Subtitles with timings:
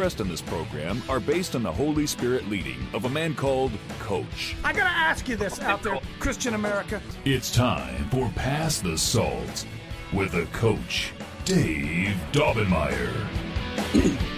[0.00, 4.56] in this program are based on the Holy Spirit leading of a man called Coach.
[4.64, 7.02] I gotta ask you this out there, Christian America.
[7.26, 9.66] It's time for Pass the Salt
[10.14, 11.12] with the coach,
[11.44, 13.26] Dave Daubenmire.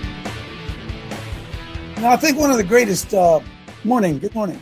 [2.03, 3.39] Now, I think one of the greatest uh,
[3.85, 4.19] morning.
[4.19, 4.61] Good morning.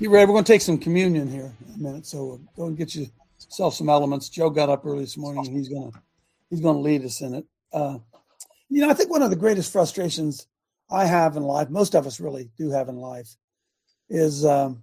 [0.00, 0.26] Get ready.
[0.26, 2.06] We're going to take some communion here in a minute.
[2.06, 4.28] So go and get yourself some elements.
[4.28, 5.98] Joe got up early this morning, and he's going to
[6.50, 7.46] he's going to lead us in it.
[7.72, 7.98] Uh,
[8.68, 10.46] you know, I think one of the greatest frustrations
[10.90, 13.36] I have in life, most of us really do have in life,
[14.08, 14.82] is um,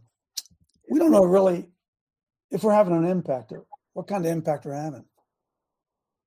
[0.90, 1.68] we don't know really
[2.52, 5.06] if we're having an impact or what kind of impact we're having.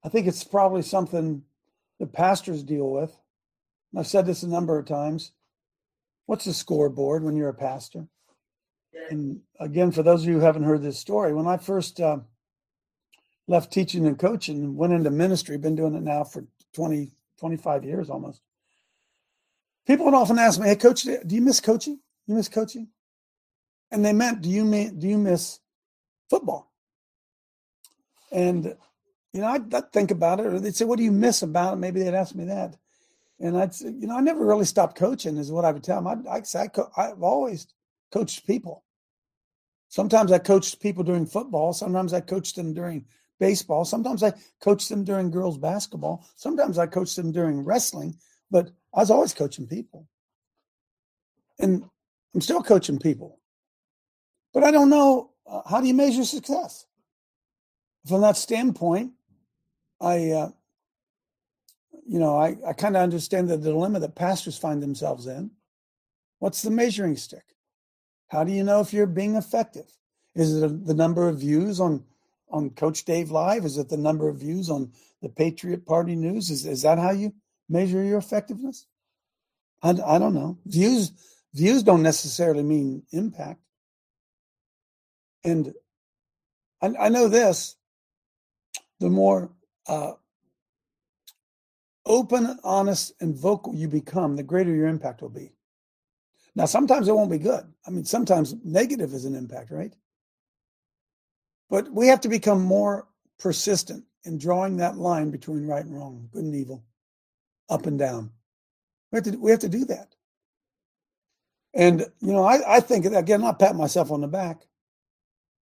[0.05, 1.43] I think it's probably something
[1.99, 3.17] that pastors deal with.
[3.93, 5.33] And I've said this a number of times.
[6.27, 8.07] What's the scoreboard when you're a pastor?
[9.11, 12.19] And again, for those of you who haven't heard this story, when I first uh,
[13.47, 16.45] left teaching and coaching and went into ministry, been doing it now for
[16.75, 18.43] 20, 25 years almost.
[19.87, 22.01] People would often ask me, "Hey, coach, do you miss coaching?
[22.27, 22.89] You miss coaching?"
[23.91, 25.61] And they meant, "Do you mean, do you miss
[26.29, 26.73] football?"
[28.31, 28.77] And
[29.33, 31.75] you know, I'd, I'd think about it, or they'd say, "What do you miss about
[31.75, 32.77] it?" Maybe they'd ask me that,
[33.41, 36.03] and I'd say, "You know, I never really stopped coaching," is what I would tell
[36.03, 36.07] them.
[36.07, 37.67] I'd, I'd say, I co- "I've always
[38.13, 38.85] coached people.
[39.89, 41.73] Sometimes I coached people during football.
[41.73, 43.07] Sometimes I coached them during
[43.39, 43.85] baseball.
[43.85, 46.25] Sometimes I coached them during girls basketball.
[46.37, 48.17] Sometimes I coached them during wrestling.
[48.51, 50.09] But I was always coaching people,
[51.59, 51.85] and
[52.35, 53.39] I'm still coaching people.
[54.55, 56.87] But I don't know uh, how do you measure success.
[58.07, 59.13] From that standpoint,
[60.01, 60.51] I, uh,
[62.07, 65.51] you know, I, I kind of understand the dilemma that pastors find themselves in.
[66.39, 67.45] What's the measuring stick?
[68.29, 69.91] How do you know if you're being effective?
[70.35, 72.05] Is it the number of views on
[72.51, 73.65] on Coach Dave Live?
[73.65, 74.93] Is it the number of views on
[75.23, 76.51] the Patriot Party News?
[76.51, 77.35] Is is that how you
[77.69, 78.87] measure your effectiveness?
[79.83, 80.59] I, I don't know.
[80.67, 81.13] Views
[81.55, 83.61] views don't necessarily mean impact.
[85.45, 85.75] And
[86.83, 87.77] I, I know this:
[89.01, 89.51] the more
[89.87, 90.13] uh,
[92.07, 95.53] open, honest, and vocal you become, the greater your impact will be.
[96.55, 97.65] Now, sometimes it won't be good.
[97.87, 99.95] I mean, sometimes negative is an impact, right?
[101.71, 103.07] But we have to become more
[103.39, 106.85] persistent in drawing that line between right and wrong, good and evil,
[107.69, 108.31] up and down.
[109.13, 110.15] We have to, we have to do that.
[111.75, 114.67] And, you know, I, I think, again, I'll pat myself on the back.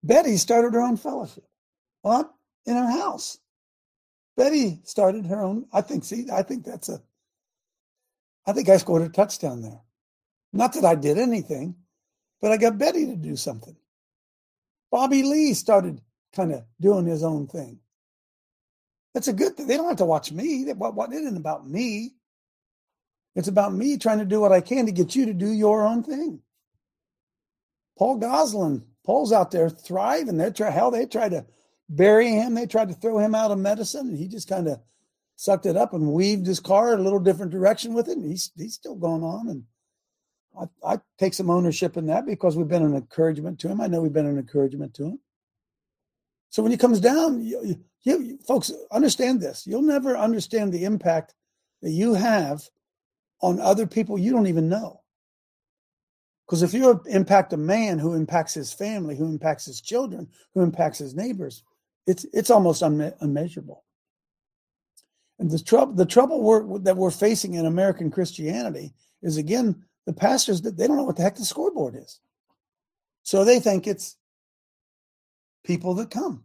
[0.02, 1.44] Betty started her own fellowship.
[2.02, 2.30] What?
[2.66, 3.38] In her house.
[4.36, 5.66] Betty started her own.
[5.72, 7.00] I think, see, I think that's a,
[8.46, 9.80] I think I scored a touchdown there.
[10.52, 11.76] Not that I did anything,
[12.40, 13.76] but I got Betty to do something.
[14.94, 16.00] Bobby Lee started
[16.36, 17.80] kind of doing his own thing.
[19.12, 19.66] That's a good thing.
[19.66, 20.72] They don't have to watch me.
[20.72, 22.12] What, what, it isn't about me.
[23.34, 25.84] It's about me trying to do what I can to get you to do your
[25.84, 26.42] own thing.
[27.98, 30.36] Paul Goslin, Paul's out there thriving.
[30.36, 31.44] They try hell, they tried to
[31.88, 32.54] bury him.
[32.54, 34.78] They tried to throw him out of medicine, and he just kind of
[35.34, 38.16] sucked it up and weaved his car a little different direction with it.
[38.16, 39.48] And he's he's still going on.
[39.48, 39.64] And
[40.60, 43.80] I, I take some ownership in that because we've been an encouragement to him.
[43.80, 45.20] I know we've been an encouragement to him.
[46.50, 49.66] So when he comes down, you, you, you, folks understand this.
[49.66, 51.34] You'll never understand the impact
[51.82, 52.62] that you have
[53.40, 55.00] on other people you don't even know.
[56.46, 60.62] Because if you impact a man who impacts his family, who impacts his children, who
[60.62, 61.62] impacts his neighbors,
[62.06, 63.82] it's it's almost unme- unmeasurable.
[65.38, 68.92] And the trouble the trouble we're, that we're facing in American Christianity
[69.22, 72.20] is again the pastors they don't know what the heck the scoreboard is,
[73.22, 74.16] so they think it's
[75.64, 76.44] people that come.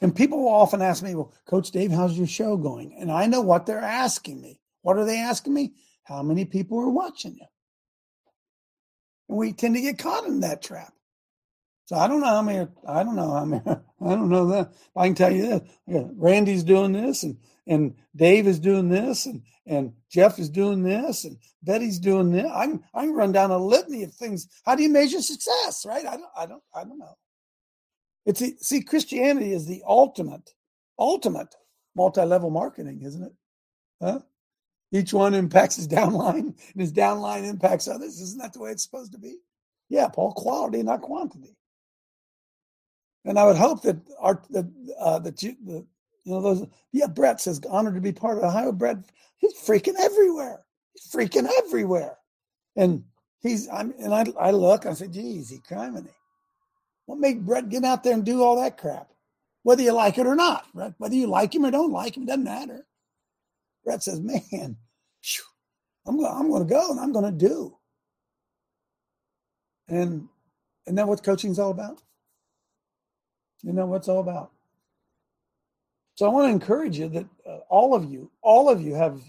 [0.00, 3.26] And people will often ask me, "Well, Coach Dave, how's your show going?" And I
[3.26, 4.60] know what they're asking me.
[4.82, 5.74] What are they asking me?
[6.04, 7.46] How many people are watching you?
[9.28, 10.92] And we tend to get caught in that trap.
[11.86, 12.66] So I don't know how many.
[12.86, 13.62] I don't know how many.
[13.66, 14.72] I don't know that.
[14.96, 15.48] I can tell you
[15.86, 20.82] this: Randy's doing this, and and Dave is doing this, and and Jeff is doing
[20.82, 22.50] this, and Betty's doing this.
[22.50, 24.48] I can I can run down a litany of things.
[24.64, 25.84] How do you measure success?
[25.86, 26.06] Right?
[26.06, 26.30] I don't.
[26.36, 26.62] I don't.
[26.74, 27.16] I don't know.
[28.26, 30.54] It's see, Christianity is the ultimate,
[30.98, 31.54] ultimate
[31.94, 33.32] multi-level marketing, isn't it?
[34.02, 34.20] Huh?
[34.92, 36.38] Each one impacts his downline,
[36.72, 38.20] and his downline impacts others.
[38.20, 39.38] Isn't that the way it's supposed to be?
[39.88, 41.56] Yeah, Paul, quality, not quantity.
[43.24, 44.66] And I would hope that our that
[44.98, 45.86] uh, that you the
[46.24, 48.72] you know those yeah Brett says honored to be part of Ohio.
[48.72, 48.98] Brett,
[49.36, 50.64] he's freaking everywhere.
[50.92, 52.16] He's freaking everywhere,
[52.76, 53.04] and
[53.40, 56.14] he's I'm and I I look I say, geez, he criminy.
[57.06, 59.10] What made Brett get out there and do all that crap?
[59.62, 60.94] Whether you like it or not, right?
[60.98, 62.86] Whether you like him or don't like him, doesn't matter.
[63.84, 64.76] Brett says, man,
[66.06, 67.76] I'm going, I'm going to go and I'm going to do.
[69.88, 70.28] And
[70.86, 72.02] and that what coaching's all about?
[73.62, 74.52] You know what it's all about.
[76.14, 79.20] So I want to encourage you that uh, all of you, all of you have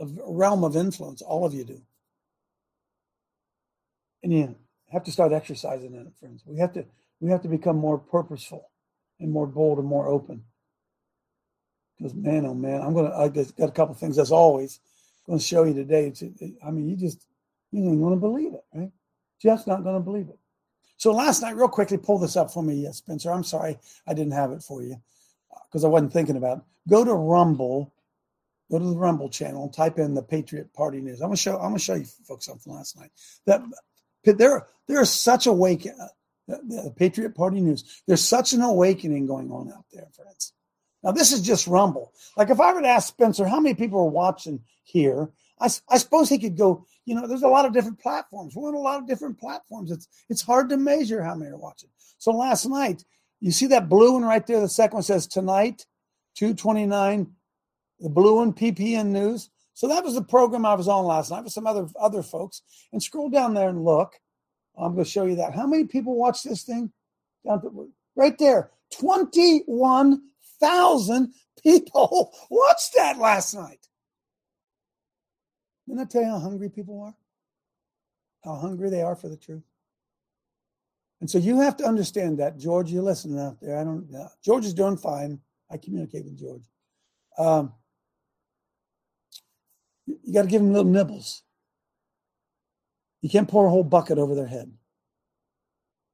[0.00, 1.22] a realm of influence.
[1.22, 1.80] All of you do.
[4.22, 4.56] And you
[4.90, 6.42] have to start exercising in it, friends.
[6.46, 6.84] We have to
[7.20, 8.68] we have to become more purposeful
[9.20, 10.42] and more bold and more open.
[11.96, 14.80] Because man, oh man, I'm gonna I just got a couple things as always.
[15.28, 16.08] I'm gonna show you today.
[16.08, 16.22] It's,
[16.66, 17.26] I mean, you just
[17.70, 18.90] you ain't gonna believe it, right?
[19.40, 20.38] Just not gonna believe it.
[20.96, 23.30] So last night, real quickly, pull this up for me, yes, Spencer.
[23.30, 24.96] I'm sorry I didn't have it for you
[25.68, 26.64] because I wasn't thinking about.
[26.88, 27.92] Go to Rumble,
[28.70, 31.20] go to the Rumble channel, type in the Patriot Party News.
[31.20, 31.56] I'm gonna show.
[31.56, 33.10] I'm gonna show you folks something last night.
[33.46, 33.62] That
[34.24, 35.86] there, there is such a wake.
[36.46, 38.02] The, the Patriot Party News.
[38.06, 40.52] There's such an awakening going on out there, friends.
[41.02, 42.12] Now, this is just Rumble.
[42.36, 45.30] Like if I were to ask Spencer how many people are watching here,
[45.60, 48.56] I, I suppose he could go, you know, there's a lot of different platforms.
[48.56, 49.90] We're on a lot of different platforms.
[49.90, 51.90] It's it's hard to measure how many are watching.
[52.18, 53.04] So last night,
[53.44, 54.62] you see that blue one right there.
[54.62, 55.84] The second one says tonight,
[56.36, 57.30] 229,
[58.00, 59.50] the blue one, PPN News.
[59.74, 62.62] So that was the program I was on last night with some other other folks.
[62.90, 64.14] And scroll down there and look.
[64.78, 65.54] I'm going to show you that.
[65.54, 66.90] How many people watch this thing?
[67.46, 73.88] Down to, right there, 21,000 people watched that last night.
[75.86, 77.14] Didn't I tell you how hungry people are?
[78.42, 79.64] How hungry they are for the truth.
[81.20, 82.90] And so you have to understand that, George.
[82.90, 83.78] You're listening out there.
[83.78, 84.08] I don't.
[84.14, 85.40] Uh, George is doing fine.
[85.70, 86.64] I communicate with George.
[87.38, 87.72] Um,
[90.06, 91.42] you, got to give him little nibbles.
[93.22, 94.70] You can't pour a whole bucket over their head.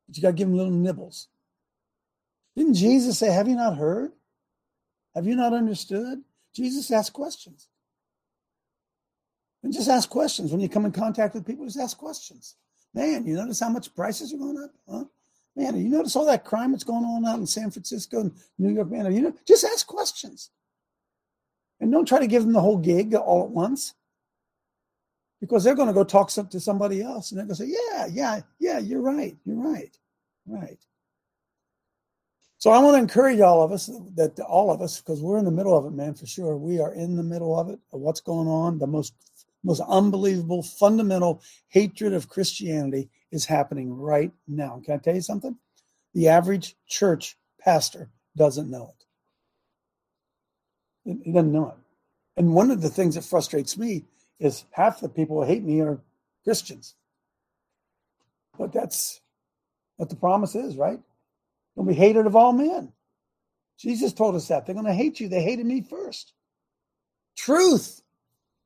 [0.07, 1.29] But you got to give them little nibbles.
[2.57, 4.13] Didn't Jesus say, Have you not heard?
[5.15, 6.23] Have you not understood?
[6.55, 7.69] Jesus asked questions.
[9.63, 10.53] And just ask questions.
[10.53, 12.57] When you come in contact with people, just ask questions.
[12.95, 14.71] Man, you notice how much prices are going up?
[14.89, 15.05] Huh?
[15.57, 18.71] Man, you notice all that crime that's going on out in San Francisco and New
[18.73, 18.91] York?
[18.91, 20.51] Man, you know, just ask questions.
[21.81, 23.95] And don't try to give them the whole gig all at once
[25.41, 28.07] because they're going to go talk to somebody else and they're going to say, yeah,
[28.07, 29.37] yeah, yeah, you're right.
[29.45, 29.97] You're right.
[30.47, 30.79] Right.
[32.59, 33.87] So I want to encourage all of us
[34.17, 36.59] that all of us, because we're in the middle of it, man, for sure.
[36.59, 38.79] We are in the middle of it, of what's going on.
[38.79, 39.15] The most
[39.63, 44.81] most unbelievable, fundamental hatred of Christianity is happening right now.
[44.85, 45.57] Can I tell you something?
[46.15, 48.95] The average church pastor doesn't know
[51.05, 51.21] it.
[51.25, 51.77] He doesn't know it.
[52.37, 54.05] And one of the things that frustrates me
[54.39, 56.01] is half the people who hate me are
[56.45, 56.95] Christians.
[58.59, 59.21] But that's
[59.97, 61.01] what the promise is, right?
[61.77, 62.93] Don't be hated of all men.
[63.79, 64.67] Jesus told us that.
[64.67, 65.29] They're going to hate you.
[65.29, 66.33] They hated me first.
[67.37, 68.03] Truth.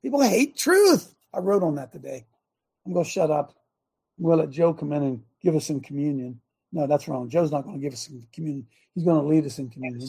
[0.05, 1.15] People hate truth.
[1.33, 2.25] I wrote on that today.
[2.87, 3.55] I'm going to shut up.
[4.19, 6.41] We'll let Joe come in and give us some communion.
[6.73, 7.29] No, that's wrong.
[7.29, 8.67] Joe's not going to give us some communion.
[8.95, 10.09] He's going to lead us in communion.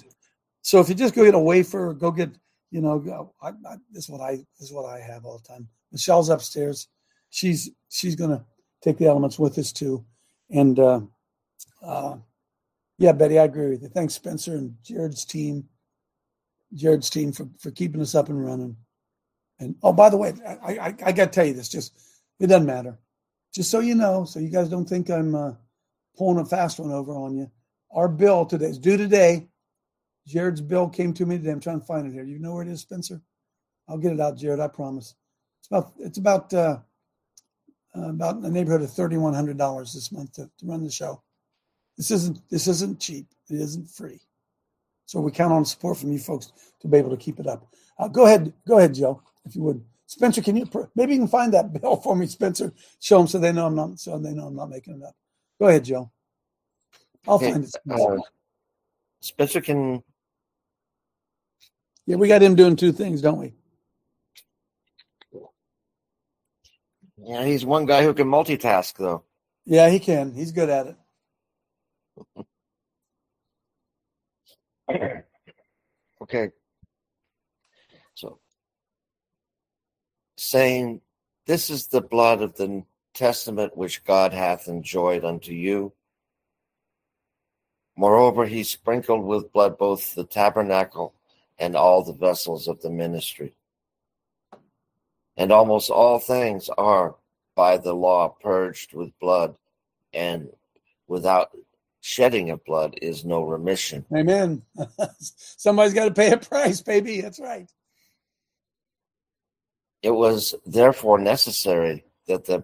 [0.62, 2.30] So if you just go get a wafer, go get
[2.72, 5.48] you know, I, I, this is what I this is what I have all the
[5.48, 5.70] time.
[5.94, 6.90] Michelle's upstairs.
[7.30, 8.44] She's she's gonna
[8.82, 10.04] take the elements with us too,
[10.50, 11.00] and uh,
[11.82, 12.18] uh,
[12.98, 13.88] yeah, Betty, I agree with you.
[13.88, 15.70] Thanks, Spencer and Jared's team,
[16.74, 18.76] Jared's team for for keeping us up and running.
[19.60, 21.70] And oh, by the way, I I, I got to tell you this.
[21.70, 22.00] Just
[22.40, 22.98] it doesn't matter.
[23.54, 25.54] Just so you know, so you guys don't think I'm uh,
[26.18, 27.50] pulling a fast one over on you.
[27.92, 29.48] Our bill today is due today.
[30.28, 31.52] Jared's bill came to me today.
[31.52, 32.26] I'm trying to find it here.
[32.26, 33.22] You know where it is, Spencer?
[33.88, 34.60] I'll get it out, Jared.
[34.60, 35.16] I promise.
[35.60, 36.80] It's about it's about uh,
[37.96, 40.92] uh, about the neighborhood of thirty one hundred dollars this month to, to run the
[40.92, 41.22] show.
[41.96, 43.28] This isn't this isn't cheap.
[43.50, 44.20] It isn't free.
[45.06, 47.68] So we count on support from you folks to be able to keep it up.
[48.00, 49.84] Uh, go ahead, go ahead, Joe, if you would.
[50.08, 52.74] Spencer, can you maybe you can find that bill for me, Spencer?
[53.00, 55.16] Show them so they know I'm not so they know I'm not making it up.
[55.60, 56.12] Go ahead, Joe.
[57.28, 57.52] I'll okay.
[57.52, 57.70] find it.
[57.70, 58.18] Spencer.
[58.18, 58.22] Uh,
[59.22, 60.04] Spencer can
[62.06, 63.54] yeah, we got him doing two things, don't we?
[67.18, 69.24] Yeah, he's one guy who can multitask, though.
[69.66, 70.32] Yeah, he can.
[70.34, 70.96] He's good at
[74.88, 75.26] it.
[76.22, 76.52] okay.
[80.46, 81.02] Saying,
[81.46, 82.84] This is the blood of the
[83.14, 85.94] testament which God hath enjoyed unto you.
[87.98, 91.14] Moreover, he sprinkled with blood both the tabernacle
[91.58, 93.54] and all the vessels of the ministry.
[95.38, 97.16] And almost all things are
[97.56, 99.56] by the law purged with blood,
[100.14, 100.50] and
[101.08, 101.52] without
[102.02, 104.06] shedding of blood is no remission.
[104.16, 104.62] Amen.
[105.20, 107.22] Somebody's got to pay a price, baby.
[107.22, 107.70] That's right.
[110.06, 112.64] It was therefore necessary that the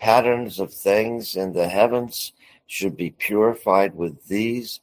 [0.00, 2.32] patterns of things in the heavens
[2.66, 4.80] should be purified with these,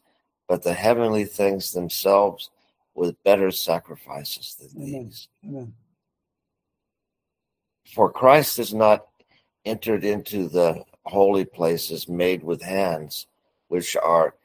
[0.48, 2.52] but the heavenly things themselves
[2.96, 5.04] with better sacrifices than Amen.
[5.08, 5.28] these.
[5.46, 5.74] Amen.
[7.94, 9.06] For Christ has not
[9.66, 13.28] entered into the holy places made with hands,
[13.68, 14.36] which are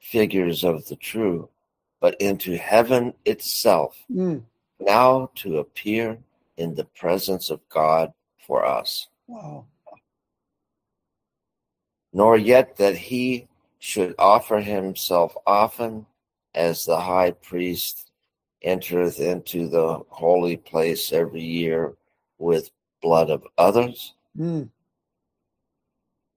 [0.00, 1.50] figures of the true,
[2.00, 4.42] but into heaven itself, Mm.
[4.80, 6.18] now to appear
[6.56, 8.12] in the presence of God
[8.46, 9.08] for us.
[9.26, 9.66] Wow.
[12.12, 13.48] Nor yet that he
[13.78, 16.06] should offer himself often,
[16.54, 18.10] as the high priest
[18.62, 21.94] entereth into the holy place every year
[22.38, 22.70] with
[23.02, 24.14] blood of others.
[24.36, 24.70] Mm.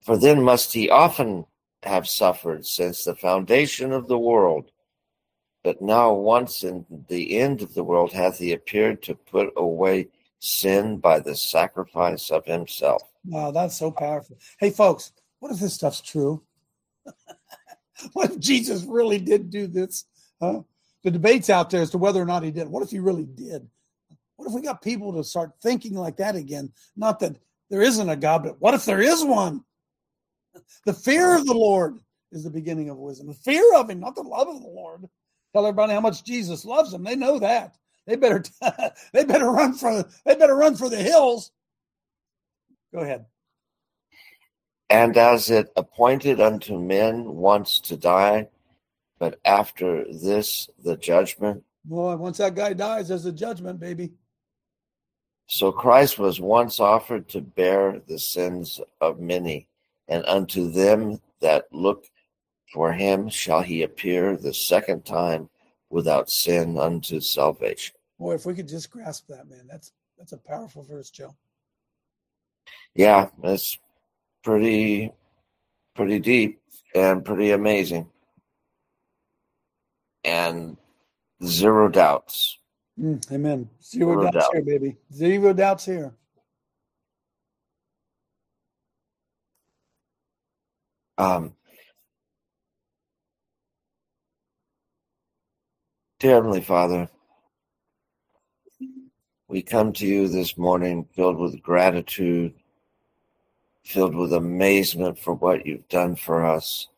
[0.02, 1.46] For then must he often
[1.84, 4.72] have suffered since the foundation of the world.
[5.64, 10.08] But now, once in the end of the world, hath he appeared to put away
[10.40, 13.04] sin by the sacrifice of himself.
[13.26, 14.38] Wow, that's so powerful.
[14.60, 16.42] Hey, folks, what if this stuff's true?
[18.14, 20.06] what if Jesus really did do this?
[20.42, 20.62] Huh?
[21.04, 22.68] The debate's out there as to whether or not he did.
[22.68, 23.68] What if he really did?
[24.38, 26.72] What if we got people to start thinking like that again?
[26.96, 27.36] Not that
[27.70, 29.64] there isn't a God, but what if there is one?
[30.86, 32.00] The fear of the Lord
[32.32, 33.28] is the beginning of wisdom.
[33.28, 35.10] The fear of him, not the love of the Lord.
[35.54, 37.04] Tell everybody how much Jesus loves them.
[37.04, 37.76] They know that.
[38.06, 38.44] They better
[39.14, 41.52] they better run for they better run for the hills.
[42.94, 43.26] Go ahead.
[44.90, 48.50] And as it appointed unto men once to die,
[49.20, 54.12] but after this the judgment, Boy, once that guy dies, there's a judgment, baby.
[55.48, 59.68] so Christ was once offered to bear the sins of many,
[60.08, 62.06] and unto them that look
[62.74, 65.50] for him shall he appear the second time
[65.90, 67.96] without sin unto salvation.
[68.20, 71.36] Boy, if we could just grasp that, man, that's that's a powerful verse, Joe.
[72.94, 73.80] Yeah, it's
[74.44, 75.12] pretty
[75.96, 76.62] pretty deep
[76.94, 78.08] and pretty amazing.
[80.24, 80.78] And
[81.44, 82.58] zero doubts.
[83.00, 83.70] Mm, amen.
[83.82, 84.54] Zero, Zero doubts doubt.
[84.54, 84.98] here, baby.
[85.14, 86.14] Zero doubts here.
[91.18, 91.54] Um,
[96.20, 97.10] dear Heavenly Father,
[99.48, 102.54] we come to you this morning filled with gratitude,
[103.86, 106.90] filled with amazement for what you've done for us,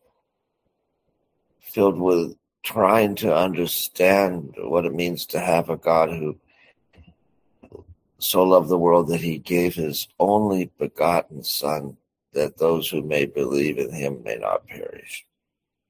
[1.60, 6.36] filled with trying to understand what it means to have a God who
[8.18, 11.96] so loved the world that he gave his only begotten Son,
[12.34, 15.28] that those who may believe in him may not perish.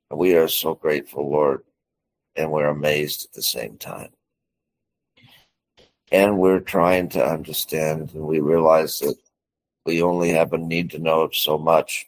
[0.10, 1.64] And we are so grateful, Lord,
[2.36, 4.10] and we're amazed at the same time.
[6.12, 9.16] And we're trying to understand, and we realize that
[9.86, 12.08] we only have a need to know of so much.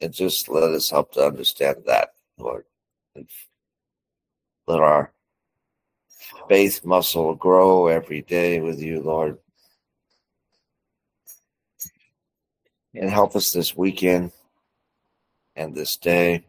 [0.00, 2.64] And just let us help to understand that, Lord.
[3.14, 3.28] And
[4.66, 5.12] let our
[6.48, 9.38] faith muscle grow every day with you, Lord.
[12.94, 14.32] And help us this weekend
[15.56, 16.44] and this day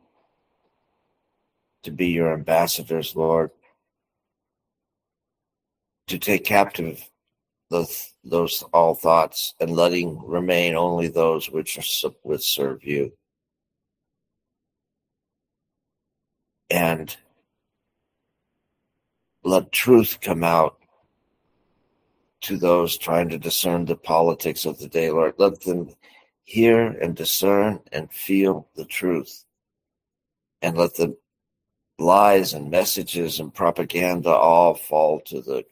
[1.86, 3.52] to be your ambassadors, Lord.
[6.08, 7.10] To take captive
[7.70, 13.14] those, those all thoughts and letting remain only those which are which serve you.
[16.70, 17.16] And
[19.44, 20.78] let truth come out
[22.42, 25.36] to those trying to discern the politics of the day, Lord.
[25.38, 25.96] Let them
[26.44, 29.46] hear and discern and feel the truth.
[30.62, 31.16] And let the
[31.98, 35.64] lies and messages and propaganda all fall to the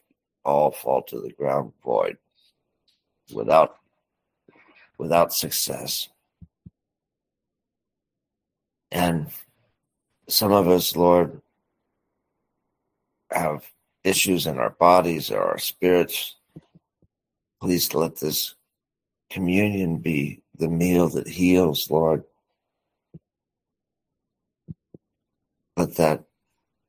[0.44, 2.16] all fall to the ground void
[3.32, 3.76] without
[4.98, 6.08] without success.
[8.90, 9.28] And
[10.28, 11.40] some of us, Lord,
[13.30, 13.64] have
[14.04, 16.36] issues in our bodies or our spirits.
[17.60, 18.54] Please let this
[19.30, 22.22] communion be the meal that heals, Lord.
[25.76, 26.24] Let that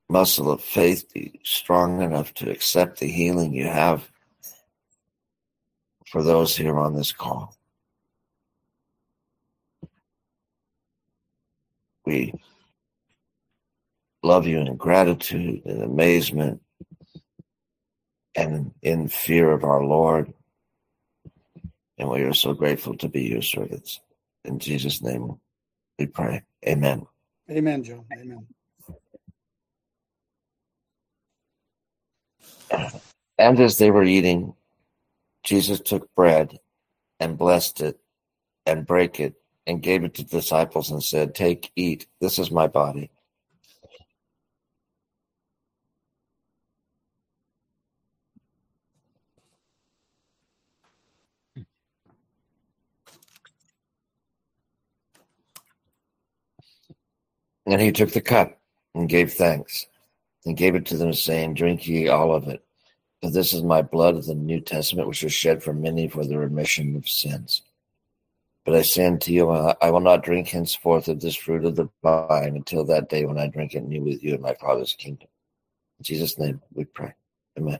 [0.10, 4.10] muscle of faith be strong enough to accept the healing you have
[6.08, 7.56] for those here on this call.
[12.06, 12.34] We
[14.22, 16.62] love you in gratitude and amazement
[18.36, 20.34] and in fear of our Lord.
[21.98, 24.01] And we are so grateful to be your servants.
[24.44, 25.39] In Jesus' name
[25.98, 26.44] we pray.
[26.68, 27.08] Amen.
[27.50, 28.06] Amen, Joe.
[28.13, 28.46] Amen.
[32.72, 34.54] And as they were eating,
[35.44, 36.60] Jesus took bread
[37.20, 38.00] and blessed it
[38.66, 39.36] and brake it
[39.68, 43.12] and gave it to the disciples and said, Take, eat, this is my body.
[57.68, 58.60] And he took the cup
[58.94, 59.88] and gave thanks
[60.46, 62.64] and gave it to them, saying, Drink ye all of it.
[63.22, 66.25] For this is my blood of the New Testament, which is shed for many for
[66.25, 67.64] the remission of sins.
[68.66, 71.90] But I say unto you, I will not drink henceforth of this fruit of the
[72.04, 75.28] vine until that day when I drink it new with you in my Father's kingdom.
[76.00, 77.14] In Jesus' name we pray.
[77.58, 77.80] Amen.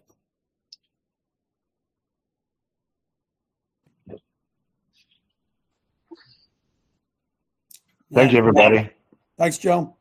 [8.14, 8.90] Thank you, everybody.
[9.38, 9.95] Thanks, Joe.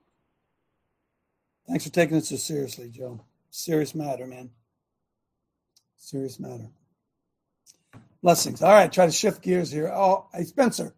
[1.69, 3.25] Thanks for taking it so seriously, Joe.
[3.51, 4.51] Serious matter, man.
[5.97, 6.69] Serious matter.
[8.23, 8.63] Blessings.
[8.63, 9.89] All right, try to shift gears here.
[9.89, 10.95] Oh, hey, Spencer,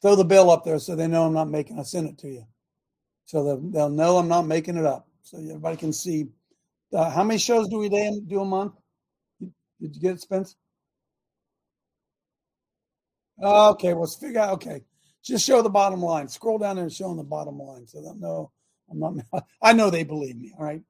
[0.00, 1.78] throw the bill up there so they know I'm not making.
[1.78, 2.44] I sent it to you,
[3.26, 6.28] so they'll, know I'm not making it up, so everybody can see.
[6.92, 8.74] Uh, how many shows do we do a month?
[9.40, 10.56] Did you get it, Spence?
[13.42, 14.54] Okay, well, let's figure out.
[14.54, 14.82] Okay,
[15.22, 16.28] just show the bottom line.
[16.28, 18.50] Scroll down there and show them the bottom line, so they'll know
[18.90, 19.14] I'm not.
[19.62, 20.52] I know they believe me.
[20.58, 20.82] All right.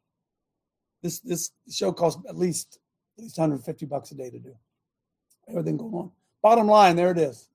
[1.03, 2.79] This this show costs at least
[3.17, 4.55] at least 150 bucks a day to do.
[5.49, 6.11] Everything going on.
[6.43, 7.49] Bottom line, there it is.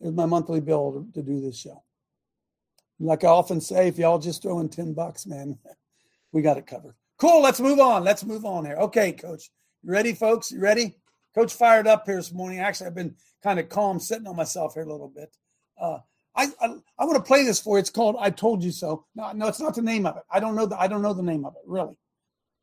[0.00, 1.82] There's my monthly bill to, to do this show.
[2.98, 5.58] Like I often say, if y'all just throw in 10 bucks, man,
[6.32, 6.94] we got it covered.
[7.18, 7.42] Cool.
[7.42, 8.02] Let's move on.
[8.04, 8.76] Let's move on here.
[8.76, 9.50] Okay, coach.
[9.82, 10.50] You ready, folks?
[10.50, 10.96] You ready?
[11.34, 12.60] Coach fired up here this morning.
[12.60, 15.36] Actually, I've been kind of calm, sitting on myself here a little bit.
[15.80, 15.98] Uh,
[16.36, 17.80] I, I, I want to play this for you.
[17.80, 20.22] It's called "I Told You So." No, no, it's not the name of it.
[20.30, 21.96] I don't know the I don't know the name of it really,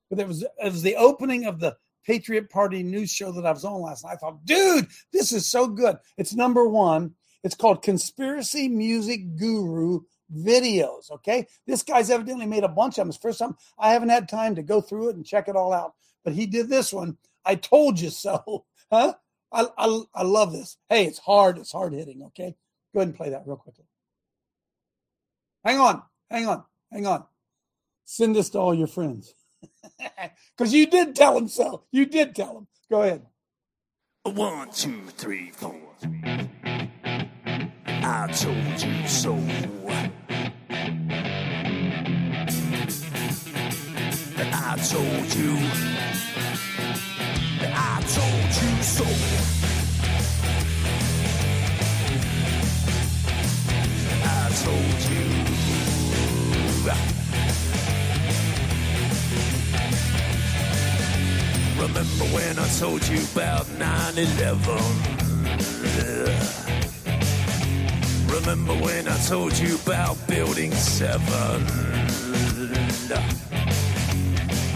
[0.09, 3.51] but it was it was the opening of the Patriot Party news show that I
[3.51, 4.13] was on last night.
[4.13, 5.97] I thought, dude, this is so good.
[6.17, 7.15] It's number one.
[7.43, 10.01] It's called Conspiracy Music Guru
[10.35, 11.11] Videos.
[11.11, 13.09] Okay, this guy's evidently made a bunch of them.
[13.09, 15.55] It's the first time I haven't had time to go through it and check it
[15.55, 17.17] all out, but he did this one.
[17.45, 19.13] I told you so, huh?
[19.51, 20.77] I, I, I love this.
[20.89, 21.57] Hey, it's hard.
[21.57, 22.23] It's hard hitting.
[22.27, 22.55] Okay.
[22.93, 23.85] Go ahead and play that real quickly.
[25.63, 27.23] Hang on, hang on, hang on.
[28.05, 29.33] Send this to all your friends.
[30.57, 31.85] Because you did tell them so.
[31.91, 32.67] You did tell them.
[32.89, 33.25] Go ahead.
[34.23, 35.75] One, two, three, four.
[37.87, 39.35] I told you so.
[44.37, 45.57] I told you.
[47.73, 49.70] I told you so.
[61.81, 64.61] Remember when I told you about 9 11?
[68.27, 71.19] Remember when I told you about Building 7?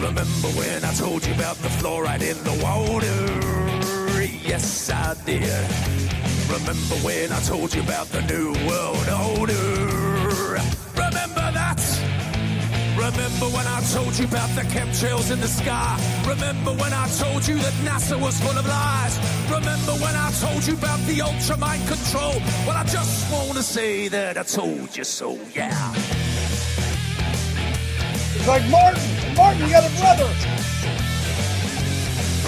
[0.00, 3.06] Remember when I told you about the fluoride in the water?
[4.42, 5.44] Yes, I did.
[6.50, 9.95] Remember when I told you about the New World Order?
[13.06, 15.96] Remember when I told you about the chemtrails in the sky?
[16.26, 19.16] Remember when I told you that NASA was full of lies?
[19.48, 22.34] Remember when I told you about the ultra mind control?
[22.66, 25.94] Well, I just want to say that I told you so, yeah.
[28.34, 29.00] It's like Martin.
[29.36, 30.28] Martin, you got a brother.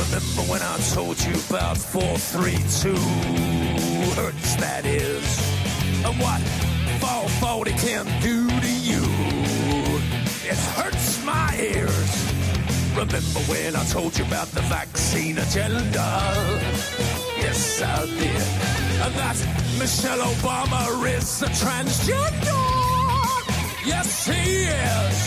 [0.03, 2.97] Remember when I told you about 432
[4.21, 5.25] hertz, that is?
[6.05, 6.41] And what
[6.99, 8.48] 440 can do?
[10.51, 12.11] It hurts my ears.
[12.97, 16.09] Remember when I told you about the vaccine agenda?
[17.37, 18.45] Yes, I did.
[19.05, 19.37] And that
[19.79, 22.65] Michelle Obama is a transgender.
[23.85, 25.19] Yes, he is.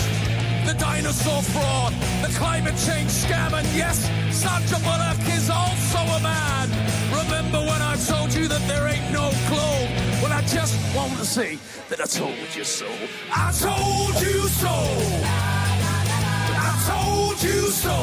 [0.65, 6.67] The dinosaur fraud, the climate change scam, and yes, Sandra Bullock is also a man.
[7.13, 10.00] Remember when I told you that there ain't no globe?
[10.41, 12.87] I just want to say that I told you so.
[13.31, 14.73] I told you so.
[16.57, 17.97] I told you so.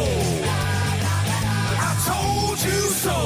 [1.75, 3.19] I told you so.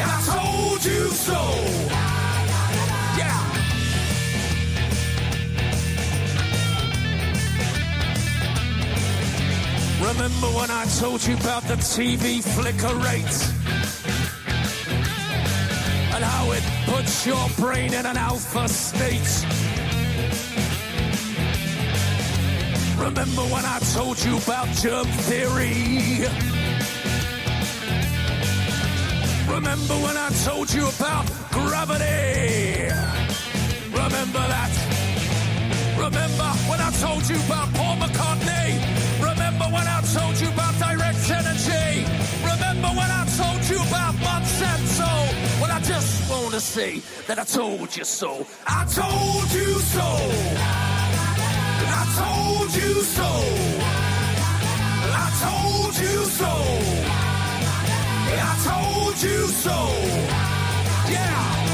[0.00, 1.40] I told you so.
[3.20, 3.40] Yeah.
[10.00, 13.56] Remember when I told you about the TV flicker rate?
[16.16, 19.44] And how it puts your brain in an alpha state?
[22.96, 26.24] Remember when I told you about germ theory?
[29.46, 32.88] Remember when I told you about gravity?
[33.92, 34.72] Remember that?
[35.98, 38.72] Remember when I told you about Paul McCartney?
[39.20, 42.08] Remember when I told you about direct energy?
[42.40, 44.95] Remember when I told you about Monsanto?
[45.76, 48.46] I just want to say that I told you so.
[48.66, 50.08] I told you so.
[52.00, 53.30] I told you so.
[55.12, 56.52] I told you so.
[58.40, 59.78] I told you so.
[61.12, 61.65] Yeah.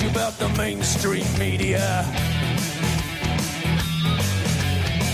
[0.00, 2.06] You about the mainstream media?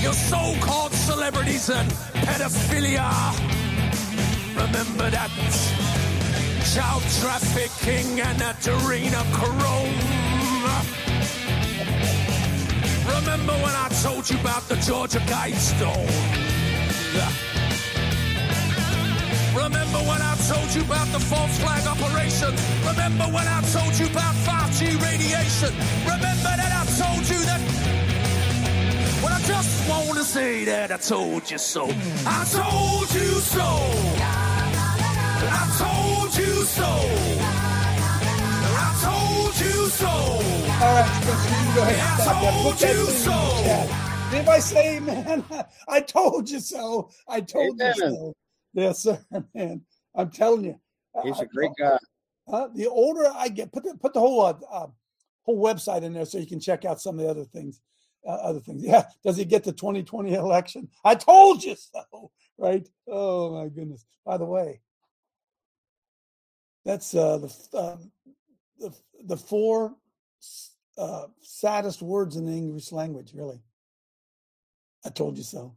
[0.03, 3.09] Your so-called celebrities and pedophilia.
[4.55, 5.31] Remember that
[6.75, 9.94] child trafficking and adrenochrome.
[13.07, 17.54] Remember when I told you about the Georgia Guidestone?
[19.64, 22.53] Remember when I told you about the false flag operation?
[22.87, 25.72] Remember when I told you about 5G radiation?
[26.05, 27.61] Remember that I told you that?
[29.22, 31.85] Well, I just want to say that I told you so.
[32.27, 33.68] I told you so.
[35.48, 36.90] I told you so.
[38.77, 40.09] I told you so.
[40.85, 42.62] All right, Spencer, you go ahead stop that.
[42.64, 43.31] Put that told you so.
[43.31, 44.35] the chat.
[44.35, 45.44] Anybody say man?
[45.88, 47.09] I told you so.
[47.27, 48.35] I told you so.
[48.75, 49.83] Yes, sir, man.
[50.15, 50.79] I'm telling you.
[51.23, 51.99] He's I- a great guy.
[52.47, 54.89] Uh, the older I get, put the, put the whole uh, uh,
[55.45, 57.81] whole website in there so you can check out some of the other things.
[58.27, 58.83] Uh, other things.
[58.85, 59.05] Yeah.
[59.23, 60.89] Does he get the 2020 election?
[61.05, 62.31] I told you so.
[62.57, 62.89] Right.
[63.09, 64.05] Oh my goodness.
[64.25, 64.81] By the way,
[66.85, 68.13] that's uh, the um,
[68.79, 69.97] the the four
[70.97, 73.33] uh, saddest words in the English language.
[73.35, 73.61] Really.
[75.05, 75.75] I told you so.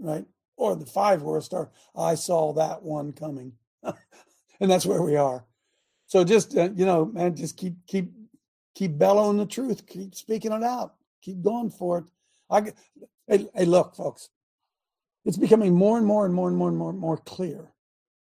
[0.00, 0.24] Right.
[0.58, 5.46] Or the five worst are I saw that one coming, and that's where we are.
[6.06, 8.10] So just uh, you know, man, just keep keep
[8.74, 12.04] keep bellowing the truth, keep speaking it out, keep going for it.
[12.50, 12.72] I
[13.28, 14.30] hey, hey look, folks,
[15.24, 17.72] it's becoming more and more and more and more and more and more clear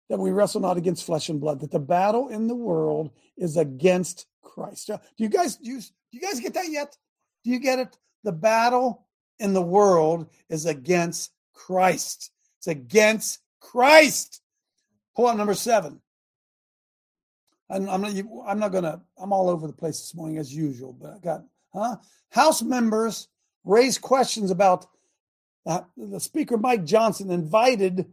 [0.09, 3.57] that we wrestle not against flesh and blood, that the battle in the world is
[3.57, 4.87] against Christ.
[4.87, 6.95] Do you guys do you, do you guys get that yet?
[7.43, 7.97] Do you get it?
[8.23, 9.07] The battle
[9.39, 12.31] in the world is against Christ.
[12.59, 14.41] It's against Christ.
[15.17, 16.01] Out number seven.
[17.69, 18.13] I'm, I'm not.
[18.47, 19.01] I'm not gonna.
[19.17, 20.93] I'm all over the place this morning as usual.
[20.93, 21.97] But I got huh.
[22.29, 23.27] House members
[23.63, 24.87] raised questions about
[25.65, 28.05] uh, the Speaker Mike Johnson invited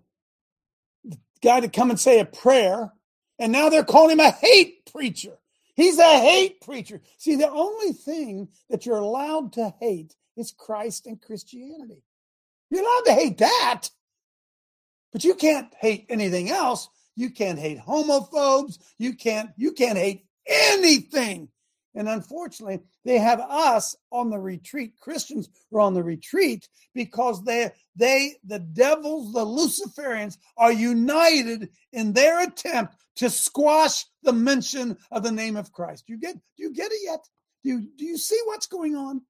[1.04, 2.92] the guy to come and say a prayer,
[3.38, 5.36] and now they're calling him a hate preacher.
[5.74, 7.00] He's a hate preacher.
[7.16, 12.02] See, the only thing that you're allowed to hate is Christ and Christianity.
[12.70, 13.88] You're allowed to hate that,
[15.12, 16.88] but you can't hate anything else.
[17.16, 18.78] You can't hate homophobes.
[18.98, 19.50] You can't.
[19.56, 21.48] You can't hate anything.
[21.94, 24.92] And unfortunately, they have us on the retreat.
[25.00, 32.12] Christians are on the retreat because they, they, the devils, the Luciferians, are united in
[32.12, 36.04] their attempt to squash the mention of the name of Christ.
[36.06, 37.26] You get, do you get it yet?
[37.64, 39.22] Do you, do you see what's going on?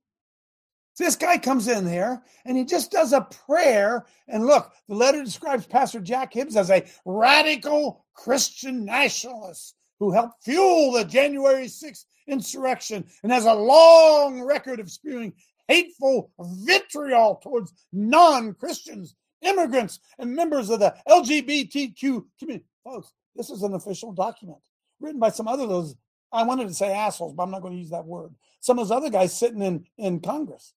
[1.00, 4.04] This guy comes in here and he just does a prayer.
[4.28, 10.44] And look, the letter describes Pastor Jack Hibbs as a radical Christian nationalist who helped
[10.44, 15.32] fuel the January 6th insurrection and has a long record of spewing
[15.68, 22.66] hateful vitriol towards non Christians, immigrants, and members of the LGBTQ community.
[22.84, 24.58] Folks, this is an official document
[25.00, 25.96] written by some other of those.
[26.30, 28.34] I wanted to say assholes, but I'm not going to use that word.
[28.60, 30.74] Some of those other guys sitting in, in Congress.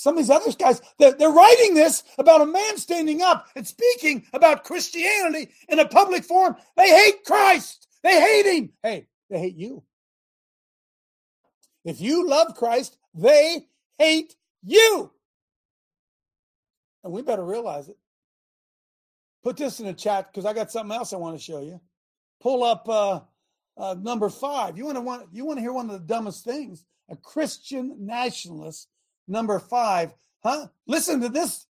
[0.00, 3.66] Some of these other guys, they're, they're writing this about a man standing up and
[3.66, 6.56] speaking about Christianity in a public forum.
[6.74, 7.86] They hate Christ.
[8.02, 8.70] They hate him.
[8.82, 9.82] Hey, they hate you.
[11.84, 13.66] If you love Christ, they
[13.98, 15.10] hate you.
[17.04, 17.98] And we better realize it.
[19.42, 21.78] Put this in the chat because I got something else I want to show you.
[22.40, 23.20] Pull up uh,
[23.76, 24.78] uh, number five.
[24.78, 26.86] You want to want you want to hear one of the dumbest things?
[27.10, 28.88] A Christian nationalist.
[29.30, 30.12] Number five,
[30.42, 30.66] huh?
[30.88, 31.66] Listen to this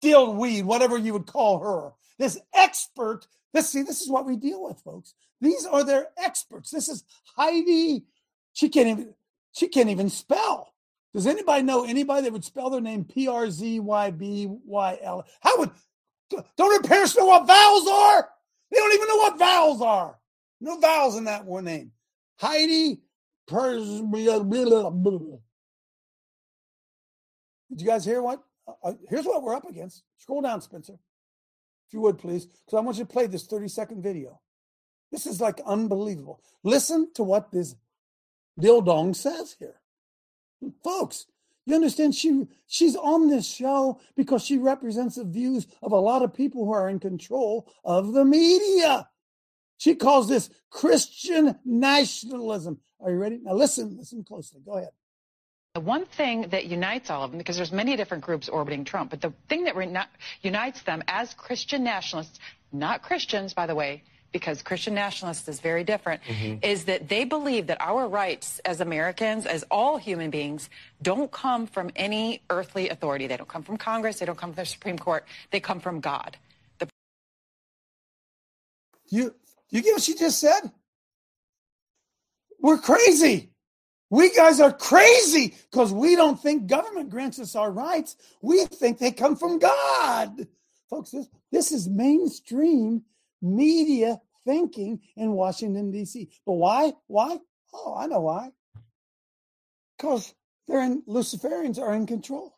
[0.00, 1.92] deal weed, whatever you would call her.
[2.18, 3.26] This expert.
[3.52, 5.14] This see, this is what we deal with, folks.
[5.40, 6.70] These are their experts.
[6.70, 7.02] This is
[7.36, 8.04] Heidi.
[8.52, 9.14] She can't even.
[9.54, 10.72] She can't even spell.
[11.12, 14.98] Does anybody know anybody that would spell their name P R Z Y B Y
[15.02, 15.26] L?
[15.40, 15.70] How would
[16.30, 18.28] don't her parents know what vowels are?
[18.70, 20.18] They don't even know what vowels are.
[20.60, 21.90] No vowels in that one name.
[22.38, 23.00] Heidi.
[27.72, 28.42] Did you guys hear what?
[28.84, 30.02] Uh, here's what we're up against.
[30.18, 33.68] Scroll down, Spencer, if you would, please, because I want you to play this 30
[33.68, 34.40] second video.
[35.10, 36.42] This is like unbelievable.
[36.62, 37.74] Listen to what this
[38.60, 39.80] Dildong says here.
[40.84, 41.26] Folks,
[41.64, 46.22] you understand she she's on this show because she represents the views of a lot
[46.22, 49.08] of people who are in control of the media.
[49.78, 52.80] She calls this Christian nationalism.
[53.00, 53.40] Are you ready?
[53.42, 54.60] Now listen, listen closely.
[54.64, 54.90] Go ahead.
[55.74, 59.08] The one thing that unites all of them, because there's many different groups orbiting Trump,
[59.08, 59.96] but the thing that re-
[60.42, 62.38] unites them as Christian nationalists,
[62.72, 66.58] not Christians, by the way, because Christian nationalists is very different, mm-hmm.
[66.62, 70.68] is that they believe that our rights as Americans, as all human beings,
[71.00, 73.26] don't come from any earthly authority.
[73.26, 74.18] They don't come from Congress.
[74.18, 75.24] They don't come from the Supreme Court.
[75.52, 76.36] They come from God.
[76.80, 76.88] The-
[79.08, 79.34] you
[79.70, 80.70] you get what she just said?
[82.60, 83.51] We're crazy.
[84.12, 88.14] We guys are crazy because we don't think government grants us our rights.
[88.42, 90.46] We think they come from God.
[90.90, 93.04] Folks, this, this is mainstream
[93.40, 96.28] media thinking in Washington, D.C.
[96.44, 96.92] But why?
[97.06, 97.38] Why?
[97.72, 98.50] Oh, I know why.
[99.96, 100.34] Because
[100.68, 102.54] they're in Luciferians are in control.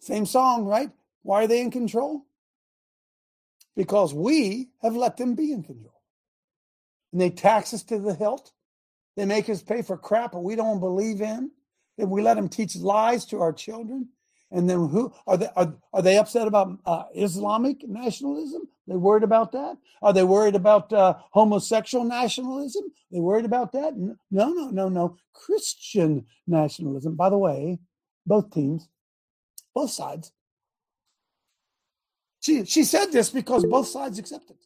[0.00, 0.90] Same song, right?
[1.22, 2.26] Why are they in control?
[3.76, 6.02] Because we have let them be in control.
[7.12, 8.52] And they tax us to the hilt.
[9.18, 11.50] They make us pay for crap that we don't believe in.
[11.98, 14.10] And we let them teach lies to our children.
[14.52, 15.48] And then who are they?
[15.56, 18.68] Are, are they upset about uh, Islamic nationalism?
[18.86, 19.76] They worried about that?
[20.02, 22.84] Are they worried about uh, homosexual nationalism?
[23.10, 23.96] They worried about that?
[23.96, 24.16] No,
[24.52, 25.16] no, no, no.
[25.32, 27.16] Christian nationalism.
[27.16, 27.80] By the way,
[28.24, 28.88] both teams,
[29.74, 30.30] both sides.
[32.38, 34.58] She she said this because both sides accepted.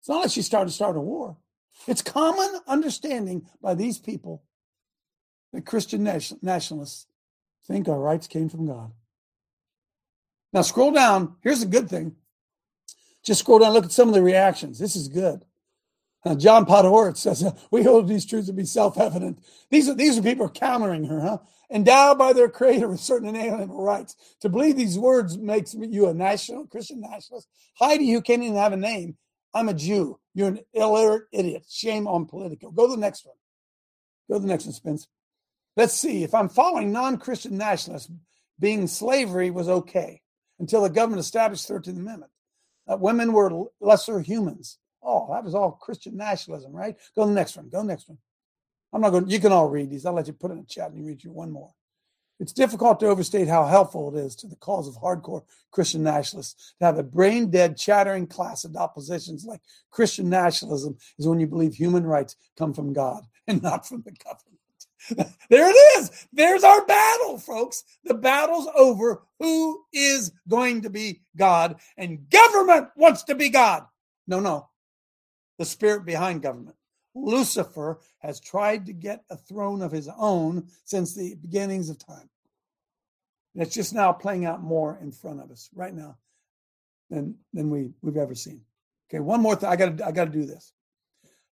[0.00, 1.38] It's not like she started start a war.
[1.86, 4.42] It's common understanding by these people
[5.52, 7.06] that Christian nationalists
[7.66, 8.92] think our rights came from God.
[10.52, 11.36] Now, scroll down.
[11.42, 12.16] Here's a good thing.
[13.24, 14.78] Just scroll down, look at some of the reactions.
[14.78, 15.44] This is good.
[16.24, 20.22] Uh, John Podhoretz says, "We hold these truths to be self-evident." These are these are
[20.22, 21.38] people countering her, huh?
[21.70, 24.16] Endowed by their Creator with certain inalienable rights.
[24.40, 27.48] To believe these words makes you a national Christian nationalist.
[27.78, 29.18] Heidi, who can't even have a name.
[29.52, 30.18] I'm a Jew.
[30.34, 31.64] You're an illiterate idiot.
[31.68, 32.70] Shame on Politico.
[32.70, 33.36] Go to the next one.
[34.28, 35.08] Go to the next one, Spence.
[35.76, 38.10] Let's see, if I'm following non Christian nationalists,
[38.60, 40.20] being slavery was okay
[40.58, 42.30] until the government established the 13th Amendment.
[42.86, 44.78] Uh, women were lesser humans.
[45.02, 46.96] Oh, that was all Christian nationalism, right?
[47.16, 47.68] Go to the next one.
[47.68, 48.18] Go to the next one.
[48.92, 49.28] I'm not going.
[49.28, 50.06] You can all read these.
[50.06, 51.72] I'll let you put it in the chat and you read you one more.
[52.40, 56.74] It's difficult to overstate how helpful it is to the cause of hardcore Christian nationalists
[56.78, 61.46] to have a brain dead, chattering class adopt positions like Christian nationalism is when you
[61.46, 64.54] believe human rights come from God and not from the government.
[65.50, 66.26] there it is.
[66.32, 67.84] There's our battle, folks.
[68.04, 69.22] The battle's over.
[69.38, 71.76] Who is going to be God?
[71.96, 73.84] And government wants to be God.
[74.26, 74.68] No, no.
[75.58, 76.76] The spirit behind government.
[77.14, 82.28] Lucifer has tried to get a throne of his own since the beginnings of time.
[83.54, 86.16] And it's just now playing out more in front of us right now
[87.10, 88.62] than, than we, we've ever seen.
[89.08, 89.68] Okay, one more thing.
[89.68, 90.72] I got I got to do this.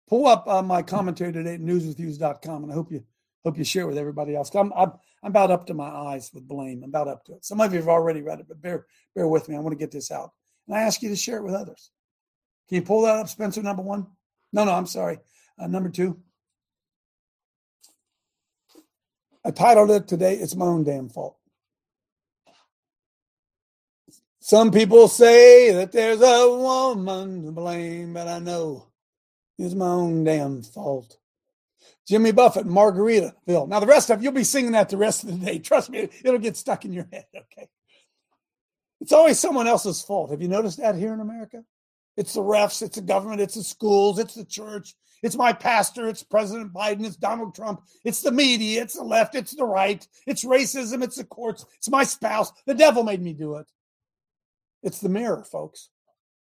[0.07, 3.03] Pull up uh, my commentary today at newswithviews.com, and I hope you
[3.43, 4.53] hope you share with everybody else.
[4.53, 4.91] I'm, I'm,
[5.23, 6.83] I'm about up to my eyes with blame.
[6.83, 7.45] I'm about up to it.
[7.45, 9.55] Some of you have already read it, but bear bear with me.
[9.55, 10.31] I want to get this out,
[10.67, 11.91] and I ask you to share it with others.
[12.69, 13.63] Can you pull that up, Spencer?
[13.63, 14.07] Number one?
[14.51, 15.19] No, no, I'm sorry.
[15.59, 16.19] Uh, number two.
[19.43, 20.35] I titled it today.
[20.35, 21.37] It's my own damn fault.
[24.39, 28.87] Some people say that there's a woman to blame, but I know
[29.57, 31.17] it's my own damn fault.
[32.07, 33.67] Jimmy Buffett, Margaritaville.
[33.67, 35.59] Now, the rest of you'll be singing that the rest of the day.
[35.59, 37.25] Trust me, it'll get stuck in your head.
[37.35, 37.67] Okay.
[39.01, 40.31] It's always someone else's fault.
[40.31, 41.63] Have you noticed that here in America?
[42.15, 46.07] It's the refs, it's the government, it's the schools, it's the church, it's my pastor,
[46.07, 50.07] it's President Biden, it's Donald Trump, it's the media, it's the left, it's the right,
[50.25, 52.51] it's racism, it's the courts, it's my spouse.
[52.65, 53.67] The devil made me do it.
[54.83, 55.89] It's the mirror, folks.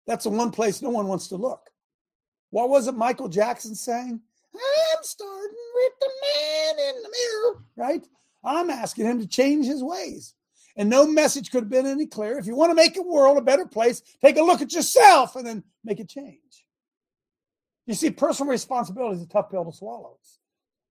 [0.06, 1.70] That's the one place no one wants to look.
[2.50, 4.20] What was it Michael Jackson saying?
[4.54, 8.06] I'm starting with the man in the mirror, right?
[8.44, 10.34] I'm asking him to change his ways.
[10.76, 12.38] And no message could have been any clearer.
[12.38, 15.34] If you want to make the world a better place, take a look at yourself
[15.34, 16.65] and then make a change.
[17.86, 20.16] You see, personal responsibility is a tough pill to swallow.
[20.20, 20.40] It's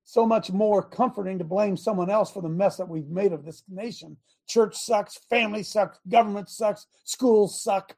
[0.06, 3.44] so much more comforting to blame someone else for the mess that we've made of
[3.44, 4.18] this nation.
[4.48, 7.96] Church sucks, family sucks, government sucks, schools suck.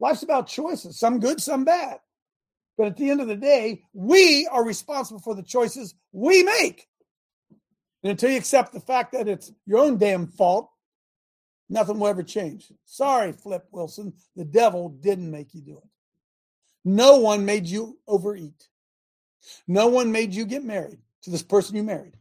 [0.00, 1.98] Life's about choices, some good, some bad.
[2.78, 6.86] But at the end of the day, we are responsible for the choices we make.
[8.04, 10.70] And until you accept the fact that it's your own damn fault,
[11.68, 12.72] nothing will ever change.
[12.84, 15.88] Sorry, Flip Wilson, the devil didn't make you do it.
[16.84, 18.68] No one made you overeat.
[19.66, 22.16] No one made you get married to this person you married.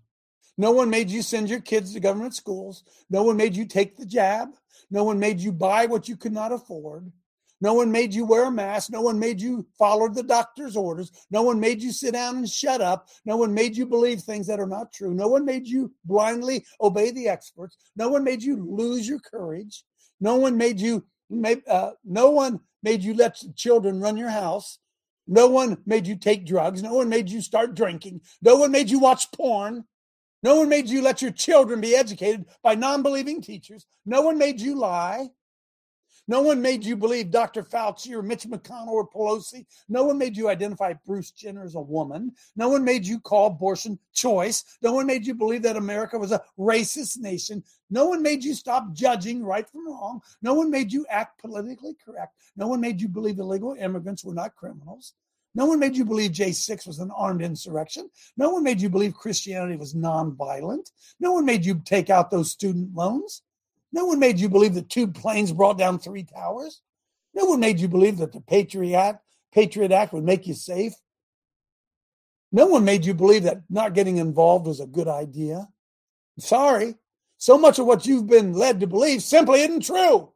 [0.57, 2.83] No one made you send your kids to government schools.
[3.09, 4.49] No one made you take the jab.
[4.89, 7.11] No one made you buy what you could not afford.
[7.59, 8.91] No one made you wear a mask.
[8.91, 11.11] No one made you follow the doctor's orders.
[11.31, 13.07] No one made you sit down and shut up.
[13.25, 15.13] No one made you believe things that are not true.
[15.13, 17.77] No one made you blindly obey the experts.
[17.95, 19.83] No one made you lose your courage.
[20.19, 21.05] No one made you
[21.67, 24.79] uh, no one made you let children run your house.
[25.27, 26.81] No one made you take drugs.
[26.81, 28.21] No one made you start drinking.
[28.41, 29.83] No one made you watch porn.
[30.43, 33.85] No one made you let your children be educated by non believing teachers.
[34.05, 35.27] No one made you lie.
[36.29, 37.63] No one made you believe Dr.
[37.63, 39.65] Fauci or Mitch McConnell or Pelosi.
[39.87, 42.33] No one made you identify Bruce Jenner as a woman.
[42.57, 44.77] No one made you call abortion choice.
[44.81, 47.63] No one made you believe that America was a racist nation.
[47.89, 50.21] No one made you stop judging right from wrong.
[50.41, 52.35] No one made you act politically correct.
[52.57, 55.13] No one made you believe illegal immigrants were not criminals.
[55.55, 58.09] No one made you believe J6 was an armed insurrection.
[58.35, 60.91] No one made you believe Christianity was nonviolent.
[61.19, 63.41] No one made you take out those student loans.
[63.91, 66.81] No one made you believe that two planes brought down three towers.
[67.33, 69.23] No one made you believe that the Patriot Act,
[69.53, 70.93] Patriot Act would make you safe.
[72.51, 75.67] No one made you believe that not getting involved was a good idea.
[76.39, 76.95] Sorry,
[77.37, 80.31] so much of what you've been led to believe simply isn't true.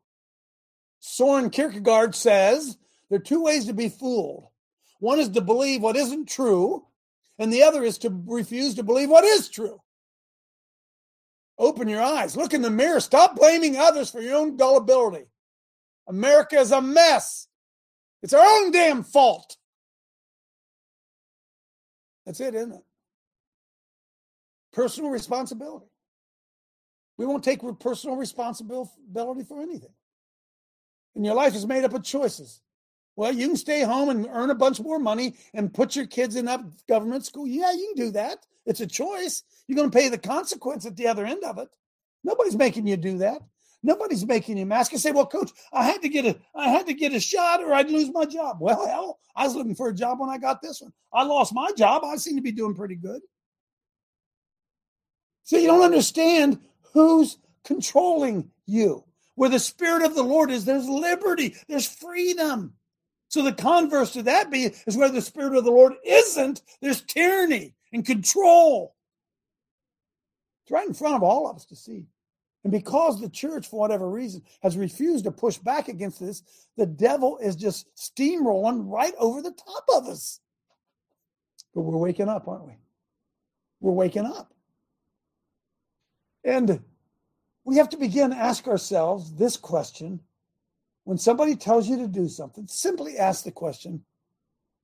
[0.99, 2.77] Soren Kierkegaard says
[3.09, 4.47] there are two ways to be fooled.
[4.99, 6.85] One is to believe what isn't true,
[7.39, 9.81] and the other is to refuse to believe what is true.
[11.61, 12.35] Open your eyes.
[12.35, 12.99] Look in the mirror.
[12.99, 15.27] Stop blaming others for your own gullibility.
[16.07, 17.47] America is a mess.
[18.23, 19.57] It's our own damn fault.
[22.25, 22.83] That's it, isn't it?
[24.73, 25.85] Personal responsibility.
[27.17, 29.93] We won't take personal responsibility for anything.
[31.15, 32.59] And your life is made up of choices.
[33.15, 36.35] Well, you can stay home and earn a bunch more money and put your kids
[36.35, 37.45] in that government school.
[37.45, 38.45] Yeah, you can do that.
[38.65, 39.43] It's a choice.
[39.67, 41.67] You're going to pay the consequence at the other end of it.
[42.23, 43.41] Nobody's making you do that.
[43.83, 46.85] Nobody's making you mask and say, "Well, coach, I had to get a, I had
[46.85, 49.89] to get a shot, or I'd lose my job." Well, hell, I was looking for
[49.89, 50.93] a job when I got this one.
[51.11, 52.03] I lost my job.
[52.05, 53.21] I seem to be doing pretty good.
[55.43, 56.59] So you don't understand
[56.93, 59.03] who's controlling you.
[59.35, 62.73] Where the spirit of the Lord is, there's liberty, there's freedom.
[63.31, 66.99] So the converse to that be is where the spirit of the Lord isn't, there's
[66.99, 68.93] tyranny and control.
[70.63, 72.07] It's right in front of all of us to see.
[72.65, 76.43] And because the church, for whatever reason, has refused to push back against this,
[76.75, 80.41] the devil is just steamrolling right over the top of us.
[81.73, 82.73] But we're waking up, aren't we?
[83.79, 84.53] We're waking up.
[86.43, 86.81] And
[87.63, 90.19] we have to begin to ask ourselves this question.
[91.03, 94.03] When somebody tells you to do something, simply ask the question,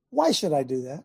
[0.10, 1.04] why should I do that?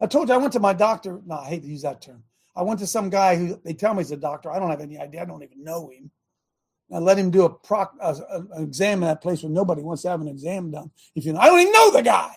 [0.00, 1.20] I told you I went to my doctor.
[1.26, 2.24] No, I hate to use that term.
[2.56, 4.50] I went to some guy who they tell me he's a doctor.
[4.50, 5.22] I don't have any idea.
[5.22, 6.10] I don't even know him.
[6.92, 10.10] I let him do a proc, an exam in that place where nobody wants to
[10.10, 10.90] have an exam done.
[11.14, 12.36] If you know, I don't even know the guy.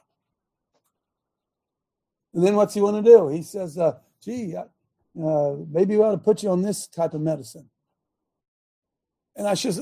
[2.34, 3.28] And then what's he want to do?
[3.30, 7.22] He says, uh, "Gee, uh, maybe we ought to put you on this type of
[7.22, 7.70] medicine."
[9.38, 9.80] And I says,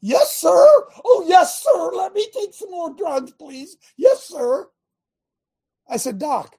[0.00, 0.68] "Yes, sir.
[1.04, 1.92] Oh, yes, sir.
[1.96, 3.76] Let me take some more drugs, please.
[3.96, 4.68] Yes, sir."
[5.88, 6.58] I said, "Doc,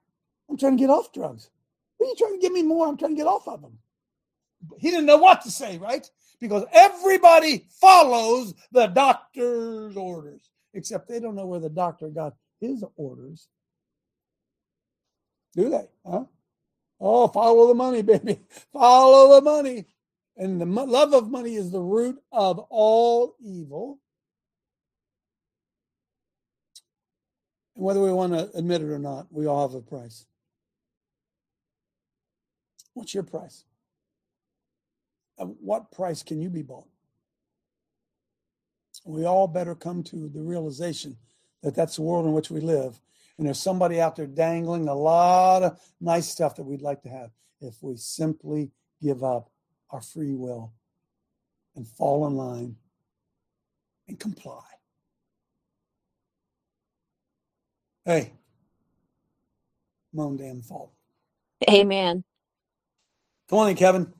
[0.50, 1.50] I'm trying to get off drugs.
[1.98, 2.88] What are you trying to give me more?
[2.88, 3.78] I'm trying to get off of them.
[4.80, 6.10] He didn't know what to say, right?
[6.42, 12.84] Because everybody follows the doctor's orders, except they don't know where the doctor got his
[12.96, 13.48] orders.
[15.56, 15.88] Do they?
[16.06, 16.26] Huh?
[17.00, 18.40] Oh, follow the money, baby.
[18.74, 19.86] Follow the money.
[20.40, 24.00] And the love of money is the root of all evil.
[27.76, 30.26] And whether we want to admit it or not, we all have a price.
[32.94, 33.66] What's your price?
[35.38, 36.88] At what price can you be bought?
[39.06, 41.18] We all better come to the realization
[41.64, 43.02] that that's the world in which we live.
[43.38, 47.10] And there's somebody out there dangling a lot of nice stuff that we'd like to
[47.10, 48.72] have if we simply
[49.02, 49.50] give up
[49.92, 50.74] our free will
[51.76, 52.76] and fall in line
[54.08, 54.62] and comply.
[58.06, 58.34] Hey,
[60.14, 60.92] moan damn fault.
[61.70, 62.24] Amen.
[63.50, 64.14] Come on in, Kevin.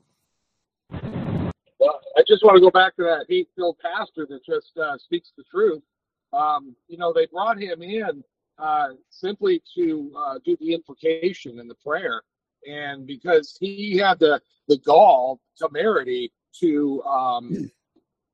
[0.90, 5.32] Well, I just want to go back to that hate-filled pastor that just uh, speaks
[5.36, 5.82] the truth.
[6.32, 8.22] Um, you know, they brought him in
[8.58, 12.22] uh, simply to uh, do the implication and the prayer,
[12.68, 17.70] and because he had the the gall, temerity to um,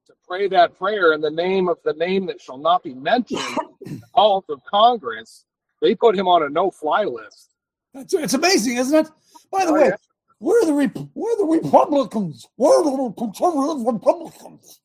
[0.06, 3.40] to pray that prayer in the name of the name that shall not be mentioned
[3.86, 5.44] in the halls of Congress,
[5.80, 7.54] they put him on a no-fly list.
[7.94, 9.12] It's, it's amazing, isn't it?
[9.50, 9.96] By the Oh, way, yeah.
[10.38, 12.46] where are the where are the Republicans?
[12.56, 14.80] Where are the conservative Republicans?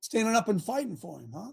[0.00, 1.52] Standing up and fighting for him, huh?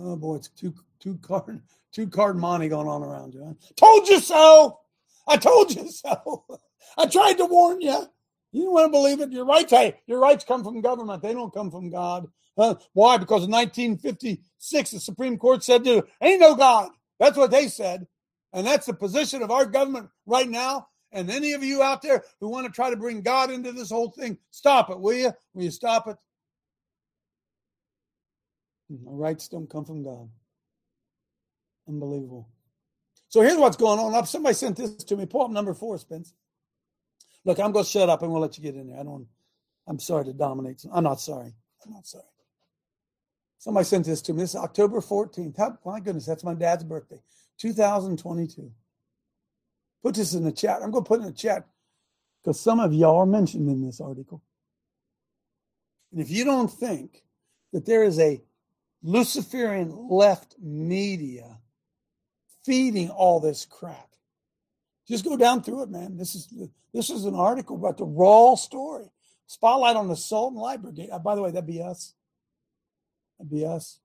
[0.00, 1.60] Oh boy, it's two two card
[1.92, 3.44] two card money going on around you.
[3.44, 3.54] Huh?
[3.76, 4.78] Told you so.
[5.26, 6.44] I told you so.
[6.98, 8.06] I tried to warn you.
[8.52, 9.30] You don't want to believe it.
[9.30, 11.22] Your rights, hey, your rights come from government.
[11.22, 12.26] They don't come from God.
[12.56, 12.76] Huh?
[12.94, 13.18] Why?
[13.18, 16.90] Because in 1956, the Supreme Court said there ain't no God.
[17.20, 18.06] That's what they said.
[18.52, 20.88] And that's the position of our government right now.
[21.12, 23.90] And any of you out there who want to try to bring God into this
[23.90, 25.32] whole thing, stop it, will you?
[25.54, 26.16] Will you stop it?
[28.92, 29.08] Mm-hmm.
[29.08, 30.28] Our rights don't come from God.
[31.86, 32.48] Unbelievable.
[33.28, 34.14] So here's what's going on.
[34.14, 35.26] Up, somebody sent this to me.
[35.26, 36.34] Pull up number four, Spence.
[37.44, 39.00] Look, I'm going to shut up and we'll let you get in there.
[39.00, 39.26] I don't.
[39.86, 40.84] I'm sorry to dominate.
[40.92, 41.52] I'm not sorry.
[41.84, 42.24] I'm not sorry.
[43.58, 44.42] Somebody sent this to me.
[44.42, 45.56] This is October 14th.
[45.56, 47.20] How, my goodness, that's my dad's birthday,
[47.58, 48.70] 2022.
[50.02, 50.80] Put this in the chat.
[50.82, 51.66] I'm going to put in the chat
[52.42, 54.42] because some of y'all are mentioned in this article.
[56.12, 57.24] And if you don't think
[57.72, 58.40] that there is a
[59.02, 61.58] Luciferian left media
[62.64, 64.08] feeding all this crap,
[65.06, 66.16] just go down through it, man.
[66.16, 66.52] This is
[66.92, 69.10] this is an article about the raw story.
[69.46, 71.08] Spotlight on the Salt and Light Brigade.
[71.10, 72.14] Uh, by the way, that'd be us.
[73.38, 74.00] That'd be us.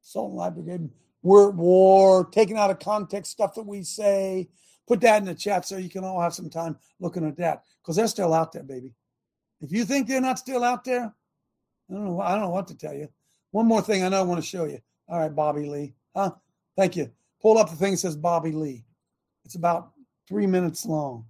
[0.00, 0.88] Salt and Light Brigade.
[1.22, 4.48] We're at war, taking out of context stuff that we say.
[4.88, 7.62] Put that in the chat so you can all have some time looking at that
[7.80, 8.94] because they're still out there, baby.
[9.60, 12.20] If you think they're not still out there, I don't know.
[12.20, 13.08] I don't know what to tell you.
[13.52, 14.78] One more thing I know I want to show you.
[15.08, 15.94] All right, Bobby Lee.
[16.14, 16.32] Huh?
[16.76, 17.10] Thank you.
[17.42, 18.84] Pull up the thing that says Bobby Lee.
[19.44, 19.92] It's about
[20.28, 21.26] three minutes long.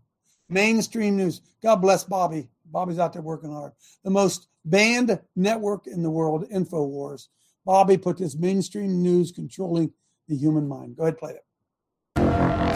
[0.49, 1.41] Mainstream news.
[1.63, 2.49] God bless Bobby.
[2.67, 3.73] Bobby's out there working hard.
[4.05, 7.29] The most banned network in the world, InfoWars.
[7.65, 9.93] Bobby put this mainstream news controlling
[10.29, 10.97] the human mind.
[10.97, 11.45] Go ahead, play it.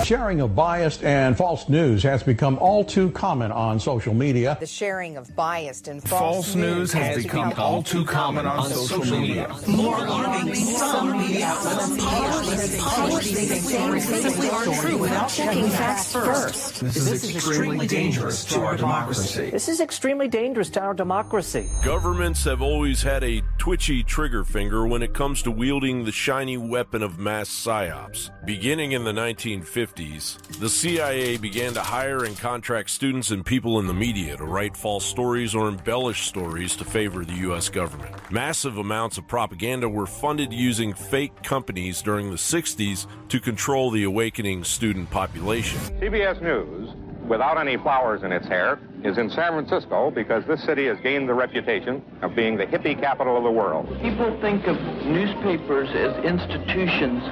[0.04, 4.58] Sharing of biased and false news has become all too common on social media.
[4.60, 9.18] The sharing of biased and false, False news has become all too common on social
[9.18, 9.56] media.
[9.66, 16.80] More alarming, some media outlets publish things they simply aren't true without checking facts first.
[16.80, 19.48] This is extremely dangerous to our democracy.
[19.48, 21.66] This is extremely dangerous to our democracy.
[21.82, 26.58] Governments have always had a twitchy trigger finger when it comes to wielding the shiny
[26.58, 28.28] weapon of mass psyops.
[28.44, 33.86] Beginning in the 1950s, the CIA began to hire and contract students and people in
[33.86, 37.68] the media to write false stories or embellish stories to favor the U.S.
[37.68, 38.12] government.
[38.30, 44.02] Massive amounts of propaganda were funded using fake companies during the 60s to control the
[44.02, 45.78] awakening student population.
[46.00, 46.90] CBS News,
[47.28, 51.28] without any flowers in its hair, is in San Francisco because this city has gained
[51.28, 53.86] the reputation of being the hippie capital of the world.
[54.02, 54.76] People think of
[55.06, 57.22] newspapers as institutions.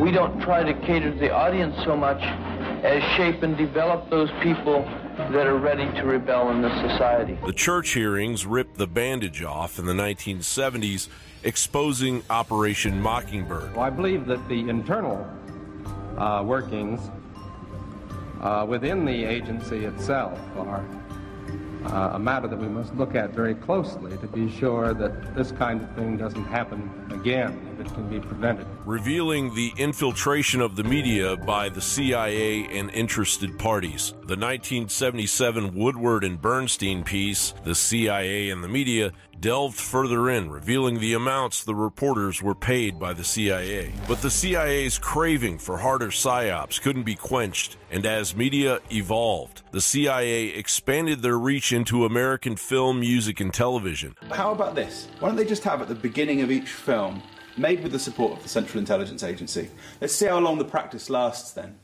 [0.00, 2.22] We don't try to cater to the audience so much
[2.84, 4.82] as shape and develop those people
[5.16, 7.36] that are ready to rebel in this society.
[7.44, 11.08] The church hearings ripped the bandage off in the 1970s,
[11.42, 13.74] exposing Operation Mockingbird.
[13.74, 15.28] Well, I believe that the internal
[16.16, 17.10] uh, workings
[18.40, 20.86] uh, within the agency itself are
[21.86, 25.50] uh, a matter that we must look at very closely to be sure that this
[25.50, 28.66] kind of thing doesn't happen again, if it can be prevented.
[28.84, 34.10] Revealing the infiltration of the media by the CIA and interested parties.
[34.10, 40.98] The 1977 Woodward and Bernstein piece, The CIA and the Media, delved further in, revealing
[40.98, 43.92] the amounts the reporters were paid by the CIA.
[44.08, 49.80] But the CIA's craving for harder psyops couldn't be quenched, and as media evolved, the
[49.80, 54.16] CIA expanded their reach into American film, music, and television.
[54.32, 55.08] How about this?
[55.20, 57.22] Why don't they just have at the beginning of each film,
[57.58, 61.10] made with the support of the Central Intelligence Agency, let's see how long the practice
[61.10, 61.78] lasts then.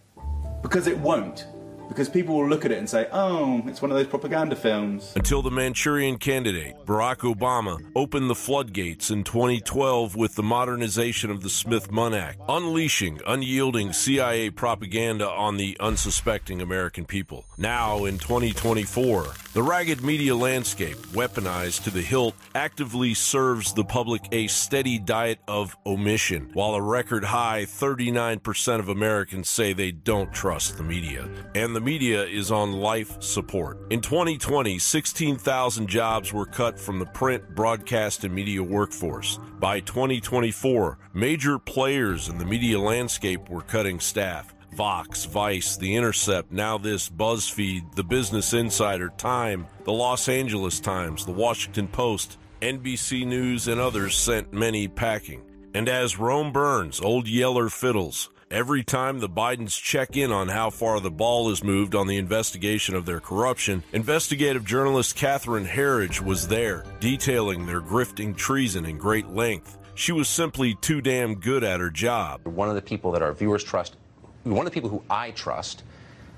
[0.62, 1.46] Because it won't
[1.88, 5.12] because people will look at it and say, oh, it's one of those propaganda films.
[5.16, 11.42] Until the Manchurian candidate, Barack Obama, opened the floodgates in 2012 with the modernization of
[11.42, 17.44] the Smith-Mundt Act, unleashing unyielding CIA propaganda on the unsuspecting American people.
[17.58, 24.22] Now, in 2024, the ragged media landscape, weaponized to the hilt, actively serves the public
[24.32, 30.32] a steady diet of omission, while a record high 39% of Americans say they don't
[30.32, 31.28] trust the media.
[31.54, 33.78] And the media is on life support.
[33.90, 39.38] In 2020, 16,000 jobs were cut from the print, broadcast, and media workforce.
[39.58, 44.54] By 2024, major players in the media landscape were cutting staff.
[44.74, 51.24] Vox, Vice, The Intercept, Now This, BuzzFeed, The Business Insider, Time, The Los Angeles Times,
[51.24, 55.42] The Washington Post, NBC News, and others sent many packing.
[55.74, 58.30] And as Rome burns, Old Yeller fiddles.
[58.54, 62.18] Every time the Bidens check in on how far the ball is moved on the
[62.18, 68.96] investigation of their corruption, investigative journalist Catherine Herridge was there, detailing their grifting treason in
[68.96, 69.76] great length.
[69.96, 72.46] She was simply too damn good at her job.
[72.46, 73.96] One of the people that our viewers trust,
[74.44, 75.82] one of the people who I trust,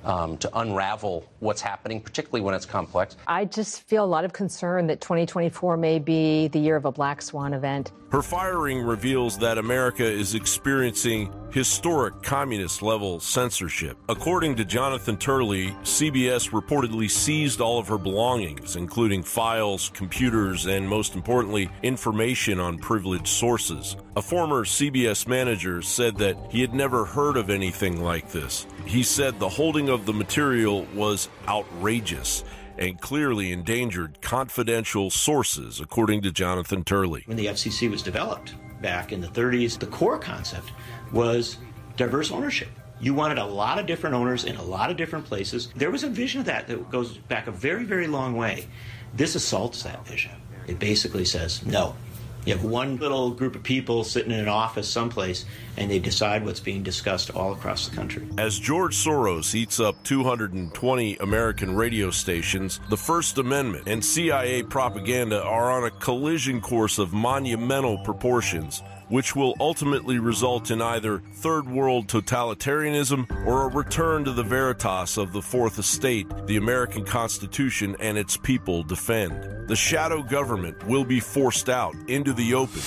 [0.07, 3.17] um, to unravel what's happening, particularly when it's complex.
[3.27, 6.93] I just feel a lot of concern that 2024 may be the year of a
[6.93, 7.93] black swan event.
[8.13, 13.97] Her firing reveals that America is experiencing historic communist level censorship.
[14.09, 20.89] According to Jonathan Turley, CBS reportedly seized all of her belongings, including files, computers, and
[20.89, 23.97] most importantly, information on privileged sources.
[24.15, 28.67] A former CBS manager said that he had never heard of anything like this.
[28.85, 32.45] He said the holding of the material was outrageous
[32.79, 37.23] and clearly endangered confidential sources, according to Jonathan Turley.
[37.27, 40.73] When the FCC was developed back in the 30s, the core concept
[41.13, 41.59] was
[41.97, 42.69] diverse ownership.
[43.01, 45.69] You wanted a lot of different owners in a lot of different places.
[45.77, 48.67] There was a vision of that that goes back a very, very long way.
[49.15, 50.33] This assaults that vision.
[50.67, 51.95] It basically says, no,
[52.47, 55.45] you have one little group of people sitting in an office someplace,
[55.77, 58.27] and they decide what's being discussed all across the country.
[58.39, 65.43] As George Soros eats up 220 American radio stations, the First Amendment and CIA propaganda
[65.43, 71.69] are on a collision course of monumental proportions which will ultimately result in either third
[71.69, 77.97] world totalitarianism or a return to the veritas of the Fourth Estate the American Constitution
[78.01, 79.69] and its people defend.
[79.69, 82.83] The shadow government will be forced out into the open,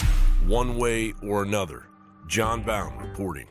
[0.46, 1.86] one way or another.
[2.28, 3.48] John Bowne reporting.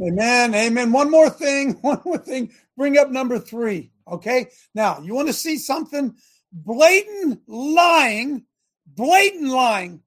[0.00, 0.54] Amen.
[0.54, 0.92] Amen.
[0.92, 1.72] One more thing.
[1.80, 2.52] One more thing.
[2.76, 3.90] Bring up number three.
[4.06, 4.48] Okay.
[4.74, 6.14] Now, you want to see something
[6.52, 8.44] blatant lying,
[8.86, 10.02] blatant lying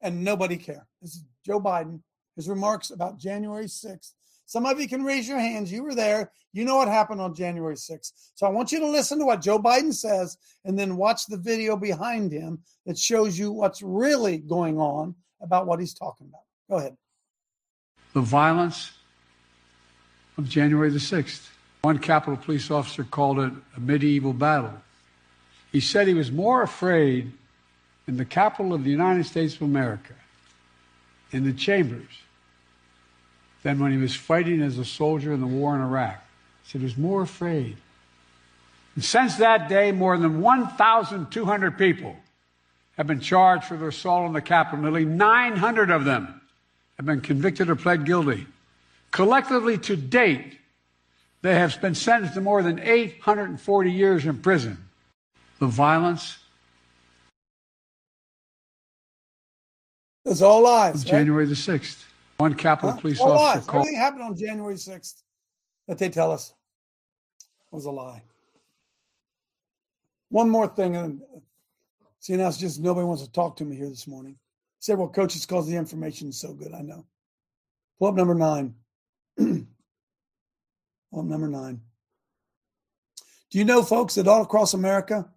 [0.00, 0.86] and nobody care.
[1.02, 2.00] This is Joe Biden,
[2.36, 4.12] his remarks about January 6th.
[4.46, 5.70] Some of you can raise your hands.
[5.70, 6.32] You were there.
[6.54, 8.12] You know what happened on January 6th.
[8.34, 11.36] So I want you to listen to what Joe Biden says and then watch the
[11.36, 16.42] video behind him that shows you what's really going on about what he's talking about.
[16.70, 16.96] Go ahead.
[18.14, 18.92] The violence
[20.38, 21.48] of January the 6th.
[21.82, 24.74] One Capitol police officer called it a medieval battle.
[25.70, 27.32] He said he was more afraid
[28.08, 30.14] in the capital of the United States of America,
[31.30, 32.08] in the chambers,
[33.62, 36.16] than when he was fighting as a soldier in the war in Iraq.
[36.62, 37.76] He said he was more afraid.
[38.94, 42.16] And since that day, more than 1,200 people
[42.96, 44.82] have been charged for their assault on the Capitol.
[44.82, 46.40] Nearly 900 of them
[46.96, 48.46] have been convicted or pled guilty.
[49.10, 50.58] Collectively, to date,
[51.42, 54.78] they have been sentenced to more than 840 years in prison.
[55.60, 56.38] The violence
[60.30, 60.96] It's all lies.
[60.96, 61.06] Right?
[61.06, 62.04] January the 6th.
[62.36, 63.00] One Capitol huh?
[63.00, 63.66] Police all officer lies.
[63.66, 63.80] called.
[63.82, 65.22] Everything happened on January 6th
[65.88, 66.54] that they tell us
[67.70, 68.22] was a lie.
[70.30, 71.22] One more thing, and
[72.20, 74.36] see now it's just nobody wants to talk to me here this morning.
[74.78, 76.72] Said, well, coach, it's because the information is so good.
[76.72, 77.04] I know.
[77.98, 78.74] Pull up number nine.
[79.36, 79.66] Pull
[81.16, 81.80] up number nine.
[83.50, 85.28] Do you know, folks, that all across America,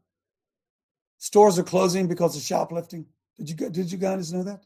[1.17, 3.05] stores are closing because of shoplifting?
[3.37, 4.61] Did you did you guys know that?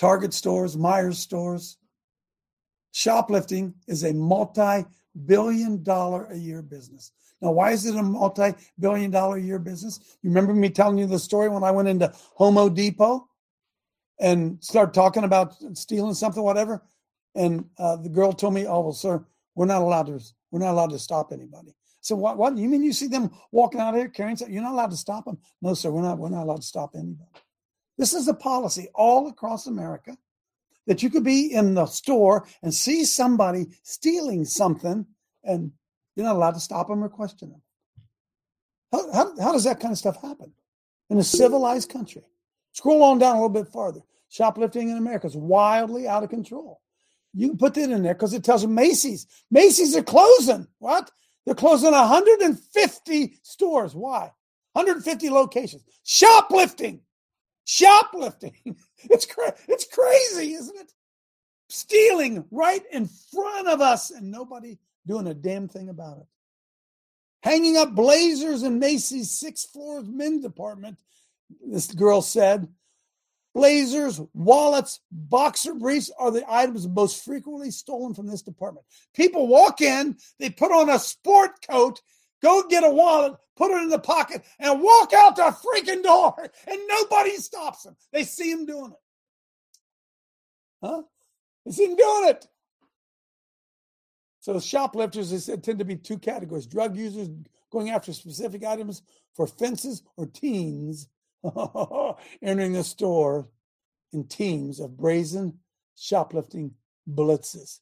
[0.00, 1.76] Target stores, Meijer stores.
[2.92, 7.12] Shoplifting is a multi-billion dollar a year business.
[7.42, 10.00] Now, why is it a multi-billion dollar a year business?
[10.22, 13.28] You remember me telling you the story when I went into Homo Depot
[14.18, 16.82] and started talking about stealing something, whatever,
[17.34, 19.22] and uh, the girl told me, "Oh, well, sir,
[19.54, 20.18] we're not allowed to.
[20.50, 22.38] We're not allowed to stop anybody." So what?
[22.38, 22.82] What you mean?
[22.82, 24.54] You see them walking out here carrying something?
[24.54, 25.38] You're not allowed to stop them?
[25.60, 25.90] No, sir.
[25.90, 26.18] We're not.
[26.18, 27.28] We're not allowed to stop anybody.
[28.00, 30.16] This is a policy all across America
[30.86, 35.04] that you could be in the store and see somebody stealing something,
[35.44, 35.70] and
[36.16, 37.62] you're not allowed to stop them or question them.
[38.90, 40.50] How, how, how does that kind of stuff happen
[41.10, 42.22] in a civilized country?
[42.72, 44.00] Scroll on down a little bit farther.
[44.30, 46.80] Shoplifting in America is wildly out of control.
[47.34, 49.26] You can put that in there because it tells you Macy's.
[49.50, 50.66] Macy's are closing.
[50.78, 51.10] What?
[51.44, 53.94] They're closing 150 stores.
[53.94, 54.32] Why?
[54.72, 55.84] 150 locations.
[56.02, 57.02] Shoplifting.
[57.70, 58.54] Shoplifting.
[59.04, 60.92] It's cra- it's crazy, isn't it?
[61.70, 66.26] Stealing right in front of us and nobody doing a damn thing about it.
[67.42, 70.98] Hanging up blazers in Macy's sixth floor men's department,
[71.66, 72.68] this girl said.
[73.54, 78.84] Blazers, wallets, boxer briefs are the items most frequently stolen from this department.
[79.14, 82.02] People walk in, they put on a sport coat,
[82.42, 86.34] go get a wallet, put it in the pocket, and walk out the freaking door,
[86.66, 87.96] and nobody stops them.
[88.12, 90.86] They see him doing it.
[90.86, 91.02] Huh?
[91.64, 92.46] They see him doing it.
[94.40, 97.28] So shoplifters is, said tend to be two categories: drug users
[97.70, 99.02] going after specific items
[99.34, 101.08] for fences, or teens
[102.42, 103.48] entering the store
[104.12, 105.58] in teams of brazen
[105.96, 106.72] shoplifting
[107.08, 107.80] blitzes.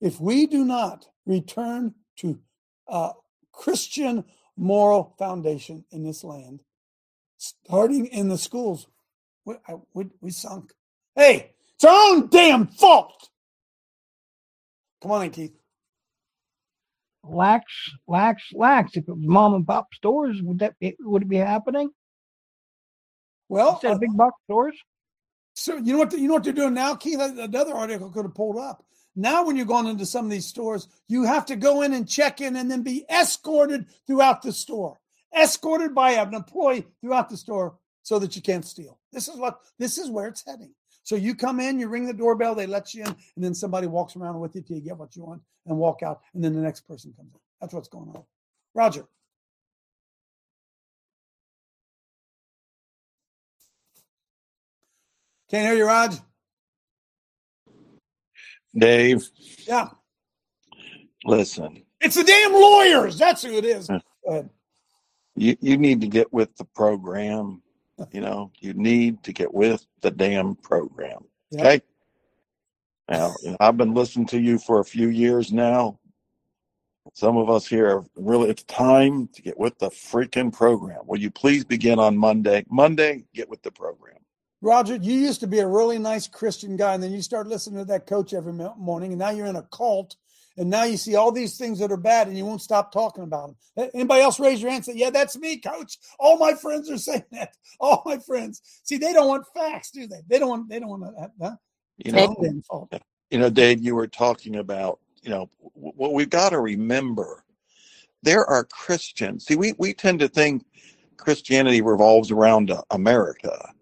[0.00, 2.38] If we do not return to
[2.88, 3.12] uh,
[3.56, 4.24] Christian
[4.56, 6.60] moral foundation in this land,
[7.36, 8.86] starting in the schools,
[9.44, 9.54] we,
[9.92, 10.72] we, we sunk.
[11.14, 13.28] Hey, it's our own damn fault.
[15.02, 15.56] Come on in, Keith.
[17.22, 17.64] Lax,
[18.06, 18.96] lax, lax.
[18.96, 21.90] If it was mom and pop stores, would that be, would it be happening?
[23.48, 24.76] Well, instead of uh, big box stores.
[25.54, 27.20] So you know what you know what they're doing now, Keith?
[27.20, 28.84] Another article could have pulled up.
[29.16, 32.08] Now, when you're going into some of these stores, you have to go in and
[32.08, 34.98] check in and then be escorted throughout the store,
[35.36, 38.98] escorted by an employee throughout the store so that you can't steal.
[39.12, 40.74] This is what this is where it's heading.
[41.04, 43.86] So you come in, you ring the doorbell, they let you in, and then somebody
[43.86, 46.54] walks around with you till you get what you want and walk out, and then
[46.54, 47.40] the next person comes in.
[47.60, 48.24] That's what's going on.
[48.74, 49.06] Roger.
[55.50, 56.16] Can't hear you, Raj.
[58.76, 59.28] Dave.
[59.66, 59.88] Yeah.
[61.24, 61.82] Listen.
[62.00, 63.18] It's the damn lawyers.
[63.18, 63.88] That's who it is.
[65.36, 67.62] You you need to get with the program.
[68.12, 71.24] You know, you need to get with the damn program.
[71.54, 71.80] Okay.
[73.08, 75.98] Now, I've been listening to you for a few years now.
[77.12, 81.00] Some of us here are really, it's time to get with the freaking program.
[81.06, 82.64] Will you please begin on Monday?
[82.70, 84.16] Monday, get with the program.
[84.64, 87.80] Roger, you used to be a really nice Christian guy, and then you start listening
[87.80, 90.16] to that coach every morning, and now you're in a cult,
[90.56, 93.24] and now you see all these things that are bad, and you won't stop talking
[93.24, 93.90] about them.
[93.92, 96.96] Anybody else raise your hand and say, "Yeah, that's me, coach." All my friends are
[97.10, 97.54] saying that.
[97.78, 98.62] All my friends.
[98.84, 100.22] See, they don't want facts, do they?
[100.26, 100.68] They don't want.
[100.70, 101.58] They don't want that.
[101.98, 102.88] You know,
[103.30, 107.44] you know, Dave, you were talking about, you know, what we've got to remember.
[108.22, 109.44] There are Christians.
[109.44, 110.64] See, we we tend to think
[111.18, 113.73] Christianity revolves around uh, America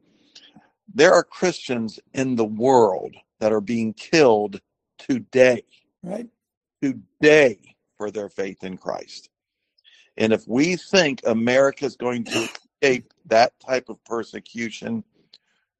[0.94, 4.60] there are Christians in the world that are being killed
[4.98, 5.64] today.
[6.02, 6.28] Right.
[6.82, 7.58] Today
[7.96, 9.28] for their faith in Christ.
[10.16, 12.48] And if we think America is going to
[12.82, 15.04] escape that type of persecution,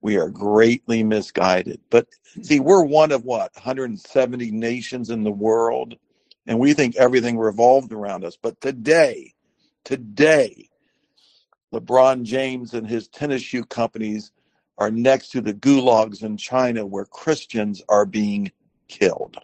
[0.00, 1.80] we are greatly misguided.
[1.90, 2.09] But
[2.42, 5.96] see, we're one of what, 170 nations in the world,
[6.46, 8.36] and we think everything revolved around us.
[8.40, 9.34] But today,
[9.84, 10.68] today,
[11.72, 14.32] LeBron James and his tennis shoe companies
[14.79, 18.51] are next to the gulags in China where Christians are being
[18.89, 19.37] killed.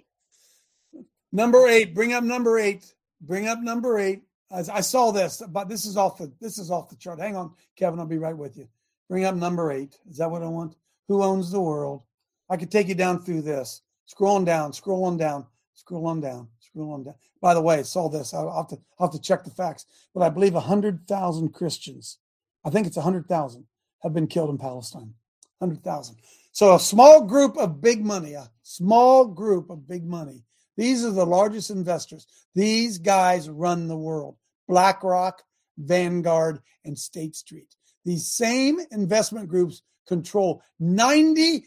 [1.32, 2.94] Number eight, bring up number eight.
[3.20, 4.22] Bring up number eight.
[4.50, 7.20] As I saw this, but this is off the this is off the chart.
[7.20, 8.00] Hang on, Kevin.
[8.00, 8.66] I'll be right with you.
[9.08, 9.98] Bring up number eight.
[10.08, 10.74] Is that what I want?
[11.08, 12.02] Who owns the world?
[12.48, 13.82] I could take you down through this.
[14.08, 17.14] Scrolling down, scrolling down, scrolling down, scrolling down.
[17.40, 18.32] By the way, I saw this.
[18.32, 22.18] I'll have to, I'll have to check the facts, but I believe 100,000 Christians,
[22.64, 23.66] I think it's 100,000,
[24.02, 25.14] have been killed in Palestine.
[25.58, 26.16] 100,000.
[26.52, 30.44] So a small group of big money, a small group of big money.
[30.76, 32.26] These are the largest investors.
[32.54, 34.36] These guys run the world.
[34.68, 35.42] BlackRock,
[35.76, 37.74] Vanguard, and State Street.
[38.04, 41.62] These same investment groups control 90%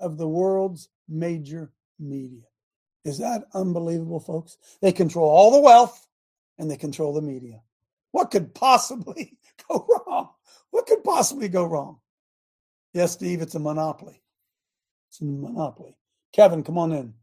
[0.00, 2.42] of the world's major media.
[3.04, 4.58] Is that unbelievable, folks?
[4.82, 6.06] They control all the wealth
[6.58, 7.62] and they control the media.
[8.10, 10.29] What could possibly go wrong?
[10.70, 11.98] What could possibly go wrong?
[12.92, 14.22] Yes, Steve, it's a monopoly.
[15.08, 15.96] It's a monopoly.
[16.32, 17.14] Kevin, come on in.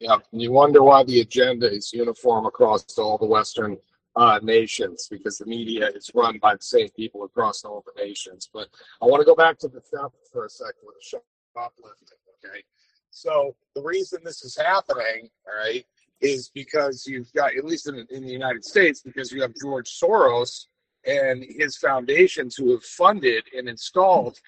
[0.00, 3.78] Yeah, and you wonder why the agenda is uniform across all the Western
[4.14, 8.48] uh, nations because the media is run by the same people across all the nations.
[8.52, 8.68] But
[9.02, 11.18] I want to go back to the theft for a second with the
[11.54, 12.18] shoplifting.
[12.44, 12.62] Okay,
[13.10, 15.84] so the reason this is happening, all right,
[16.20, 19.90] is because you've got at least in, in the United States because you have George
[19.90, 20.66] Soros
[21.06, 24.38] and his foundations who have funded and installed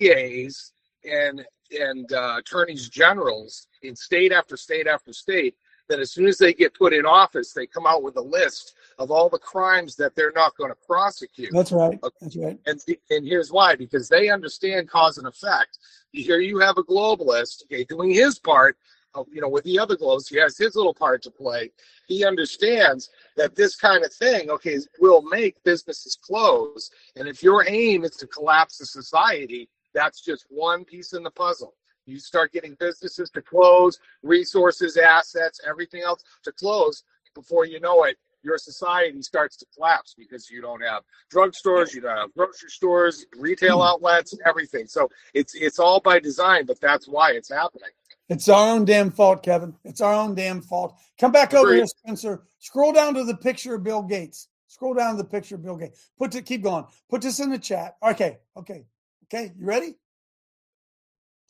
[0.00, 0.72] DAs
[1.04, 1.44] and
[1.80, 5.54] and uh, attorneys generals in state after state after state
[5.88, 8.74] that as soon as they get put in office, they come out with a list
[8.98, 11.50] of all the crimes that they're not going to prosecute.
[11.52, 11.98] That's right.
[12.20, 12.58] That's right.
[12.66, 15.78] And and here's why: because they understand cause and effect.
[16.12, 18.76] Here you have a globalist, okay, doing his part.
[19.14, 21.70] Uh, You know, with the other gloves, he has his little part to play.
[22.06, 26.90] He understands that this kind of thing, okay, will make businesses close.
[27.16, 31.30] And if your aim is to collapse the society, that's just one piece in the
[31.30, 31.74] puzzle.
[32.06, 37.04] You start getting businesses to close, resources, assets, everything else to close.
[37.34, 42.00] Before you know it, your society starts to collapse because you don't have drugstores, you
[42.00, 44.86] don't have grocery stores, retail outlets, everything.
[44.86, 47.90] So it's it's all by design, but that's why it's happening.
[48.32, 49.74] It's our own damn fault, Kevin.
[49.84, 50.98] It's our own damn fault.
[51.20, 52.44] Come back over here, Spencer.
[52.60, 54.48] Scroll down to the picture of Bill Gates.
[54.68, 56.08] Scroll down to the picture of Bill Gates.
[56.18, 56.86] Put it, keep going.
[57.10, 57.96] Put this in the chat.
[58.02, 58.86] Okay, okay,
[59.24, 59.52] okay.
[59.54, 59.96] You ready?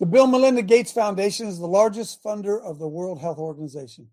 [0.00, 4.08] The Bill Melinda Gates Foundation is the largest funder of the World Health Organization.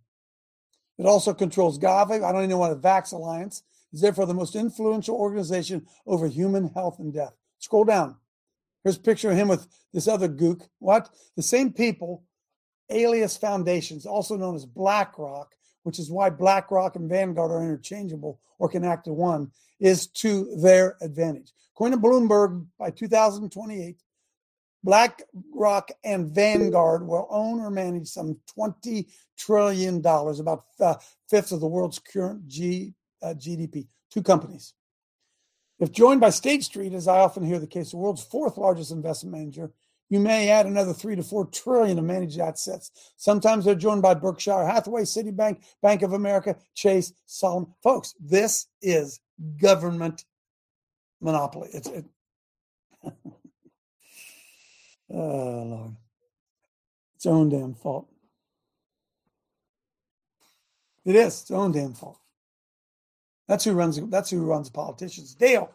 [1.00, 2.24] It also controls Gavi.
[2.24, 6.28] I don't even know what a Vax Alliance is therefore the most influential organization over
[6.28, 7.34] human health and death.
[7.58, 8.18] Scroll down.
[8.84, 10.68] Here's a picture of him with this other gook.
[10.78, 11.10] What?
[11.36, 12.24] The same people,
[12.90, 18.70] alias foundations, also known as BlackRock, which is why BlackRock and Vanguard are interchangeable or
[18.70, 21.54] can act as one, is to their advantage.
[21.74, 23.98] According to Bloomberg, by 2028,
[24.84, 30.98] BlackRock and Vanguard will own or manage some $20 trillion, about a
[31.30, 33.88] fifth of the world's current G, uh, GDP.
[34.12, 34.74] Two companies.
[35.80, 38.92] If joined by State Street, as I often hear the case, the world's fourth largest
[38.92, 39.72] investment manager,
[40.10, 42.92] you may add another three to four trillion of managed assets.
[43.16, 47.74] Sometimes they're joined by Berkshire Hathaway, Citibank, Bank of America, Chase, Solomon.
[47.84, 49.20] Folks, this is
[49.62, 50.26] government
[51.22, 51.70] monopoly.
[51.74, 52.06] It's it,
[53.04, 53.14] oh
[55.12, 55.96] Lord,
[57.16, 58.08] it's own damn fault.
[61.06, 62.20] It is it's own damn fault.
[63.48, 64.00] That's who runs.
[64.10, 65.34] That's who runs politicians.
[65.36, 65.72] Dale.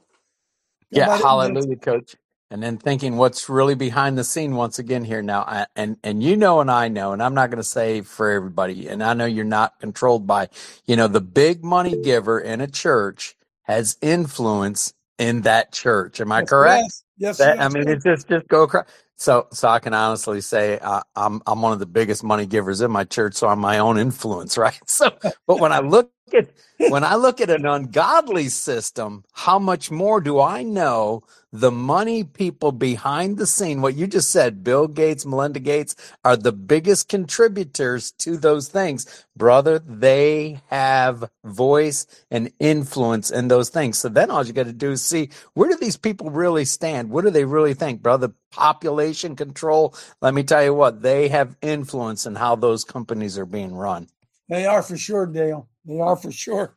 [0.90, 2.14] Yeah, hallelujah, coach.
[2.54, 6.22] And then thinking what's really behind the scene once again here now, I- and and
[6.22, 9.12] you know, and I know, and I'm not going to say for everybody, and I
[9.12, 10.48] know you're not controlled by,
[10.86, 13.34] you know, the big money giver in a church
[13.64, 16.20] has influence in that church.
[16.20, 16.82] Am I Yes, correct?
[16.84, 18.86] yes, yes, That- yes, I mean, it's just just go across.
[19.16, 22.80] So so I can honestly say uh, I'm I'm one of the biggest money givers
[22.82, 24.78] in my church, so I'm my own influence, right?
[24.88, 25.10] So,
[25.48, 26.48] but when I look at
[26.90, 31.22] when I look at an ungodly system, how much more do I know
[31.52, 33.80] the money people behind the scene?
[33.82, 35.94] What you just said, Bill Gates, Melinda Gates,
[36.24, 39.78] are the biggest contributors to those things, brother.
[39.78, 43.98] They have voice and influence in those things.
[43.98, 47.10] So then all you got to do is see where do these people really stand?
[47.10, 48.32] What do they really think, brother?
[48.50, 49.94] Population control.
[50.20, 54.08] Let me tell you what, they have influence in how those companies are being run.
[54.48, 55.68] They are for sure, Dale.
[55.84, 56.76] They are for sure.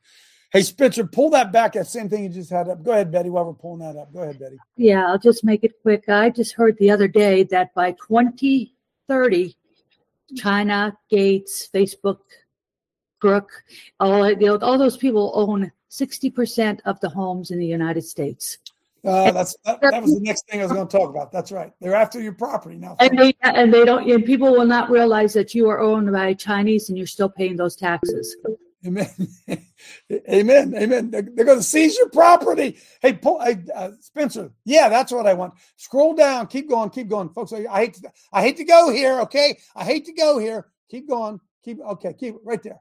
[0.51, 1.73] Hey, Spencer, pull that back.
[1.73, 2.81] That same thing you just had up.
[2.81, 4.13] Go ahead, Betty, while we're pulling that up.
[4.13, 4.57] Go ahead, Betty.
[4.77, 6.07] Yeah, I'll just make it quick.
[6.07, 9.57] I just heard the other day that by 2030,
[10.35, 12.19] China, Gates, Facebook,
[13.19, 13.49] Crook,
[13.99, 18.59] all, you know, all those people own 60% of the homes in the United States.
[19.03, 21.31] Uh, that's that, that was the next thing I was going to talk about.
[21.31, 21.71] That's right.
[21.79, 22.95] They're after your property now.
[22.99, 26.33] And they, and they don't, and people will not realize that you are owned by
[26.33, 28.35] Chinese and you're still paying those taxes.
[28.87, 29.09] Amen.
[30.11, 30.73] Amen.
[30.75, 31.11] Amen.
[31.11, 32.77] They're, they're going to seize your property.
[33.01, 34.51] Hey, pull, hey uh, Spencer.
[34.65, 35.55] Yeah, that's what I want.
[35.75, 36.47] Scroll down.
[36.47, 36.89] Keep going.
[36.89, 37.53] Keep going, folks.
[37.53, 37.93] I, I hate.
[37.95, 39.19] To, I hate to go here.
[39.21, 39.57] Okay.
[39.75, 40.67] I hate to go here.
[40.89, 41.39] Keep going.
[41.65, 41.79] Keep.
[41.81, 42.13] Okay.
[42.13, 42.79] Keep right there.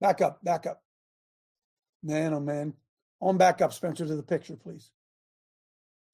[0.00, 0.42] Back up.
[0.42, 0.80] Back up.
[2.02, 2.74] Man, oh man.
[3.20, 4.90] On back up, Spencer, to the picture, please.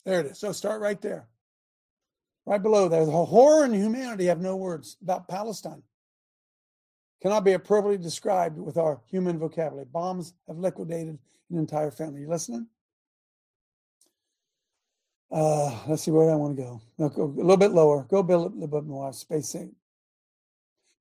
[0.04, 0.38] There it is.
[0.38, 1.28] So start right there.
[2.46, 3.04] Right below there.
[3.04, 5.82] The horror and humanity have no words about Palestine.
[7.22, 9.86] Cannot be appropriately described with our human vocabulary.
[9.90, 11.18] Bombs have liquidated
[11.50, 12.22] an entire family.
[12.22, 12.66] You listening?
[15.30, 16.80] Uh, let's see where I want to go.
[16.98, 18.04] No, go a little bit lower.
[18.10, 19.12] Go a little bit more.
[19.12, 19.72] Space Sync.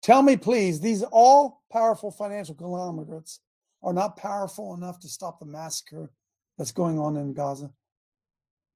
[0.01, 3.39] Tell me, please, these all powerful financial conglomerates
[3.81, 6.11] are not powerful enough to stop the massacre
[6.57, 7.71] that's going on in Gaza.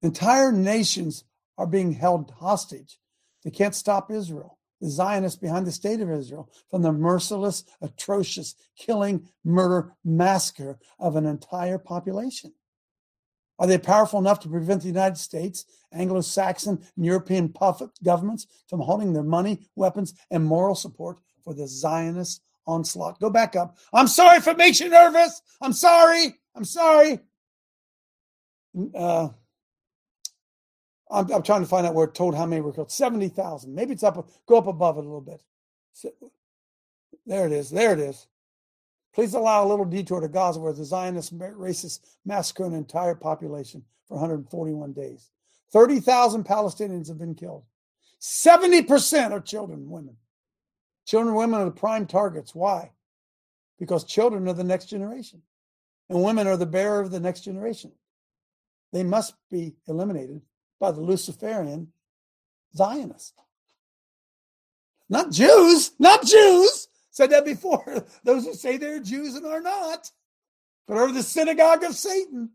[0.02, 1.24] Entire nations
[1.56, 2.98] are being held hostage.
[3.44, 8.54] They can't stop Israel, the Zionists behind the state of Israel, from the merciless, atrocious
[8.76, 12.52] killing, murder, massacre of an entire population.
[13.58, 18.46] Are they powerful enough to prevent the United States, Anglo Saxon, and European puppet governments
[18.68, 23.20] from holding their money, weapons, and moral support for the Zionist onslaught?
[23.20, 23.76] Go back up.
[23.92, 25.40] I'm sorry if it makes you nervous.
[25.60, 26.34] I'm sorry.
[26.54, 27.20] I'm sorry.
[28.94, 29.28] Uh,
[31.10, 32.90] I'm, I'm, trying to find out where it told how many were killed.
[32.90, 33.74] 70,000.
[33.74, 35.42] Maybe it's up, go up above it a little bit.
[35.92, 36.10] So,
[37.26, 37.70] there it is.
[37.70, 38.26] There it is.
[39.14, 43.84] Please allow a little detour to Gaza, where the Zionist racists massacred an entire population
[44.08, 45.30] for 141 days.
[45.72, 47.64] 30,000 Palestinians have been killed.
[48.20, 50.16] 70% are children and women.
[51.06, 52.54] Children and women are the prime targets.
[52.54, 52.90] Why?
[53.78, 55.42] Because children are the next generation,
[56.08, 57.92] and women are the bearer of the next generation.
[58.92, 60.40] They must be eliminated
[60.80, 61.92] by the Luciferian
[62.74, 63.32] Zionists.
[65.08, 66.88] Not Jews, not Jews.
[67.10, 68.04] Said that before.
[68.24, 70.10] Those who say they're Jews and are not,
[70.88, 72.50] but are the synagogue of Satan.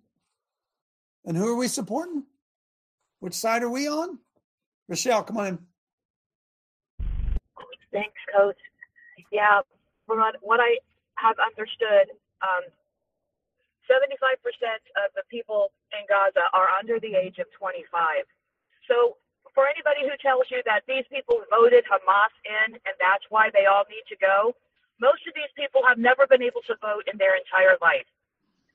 [1.25, 2.23] And who are we supporting?
[3.19, 4.19] Which side are we on?
[4.87, 5.59] Rochelle, come on in.
[7.91, 8.57] Thanks, Coach.
[9.31, 9.61] Yeah,
[10.07, 10.77] from what I
[11.15, 12.63] have understood, um,
[13.89, 14.37] 75%
[15.01, 18.23] of the people in Gaza are under the age of 25.
[18.87, 19.17] So
[19.57, 23.65] for anybody who tells you that these people voted Hamas in and that's why they
[23.65, 24.53] all need to go,
[25.01, 28.05] most of these people have never been able to vote in their entire life.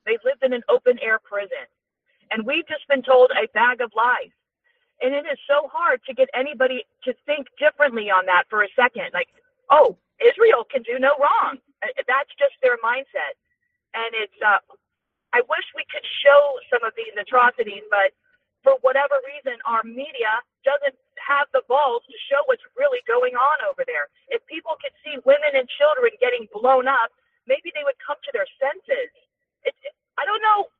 [0.05, 1.65] They've lived in an open air prison.
[2.31, 4.33] And we've just been told a bag of lies.
[5.01, 8.69] And it is so hard to get anybody to think differently on that for a
[8.75, 9.11] second.
[9.13, 9.29] Like,
[9.69, 11.59] oh, Israel can do no wrong.
[11.83, 13.35] Uh, that's just their mindset.
[13.93, 14.59] And it's, uh,
[15.35, 16.39] I wish we could show
[16.71, 18.15] some of these atrocities, but
[18.63, 20.31] for whatever reason, our media
[20.63, 24.07] doesn't have the balls to show what's really going on over there.
[24.31, 27.11] If people could see women and children getting blown up,
[27.51, 29.11] maybe they would come to their senses.
[29.67, 29.75] It,
[30.15, 30.71] I don't know.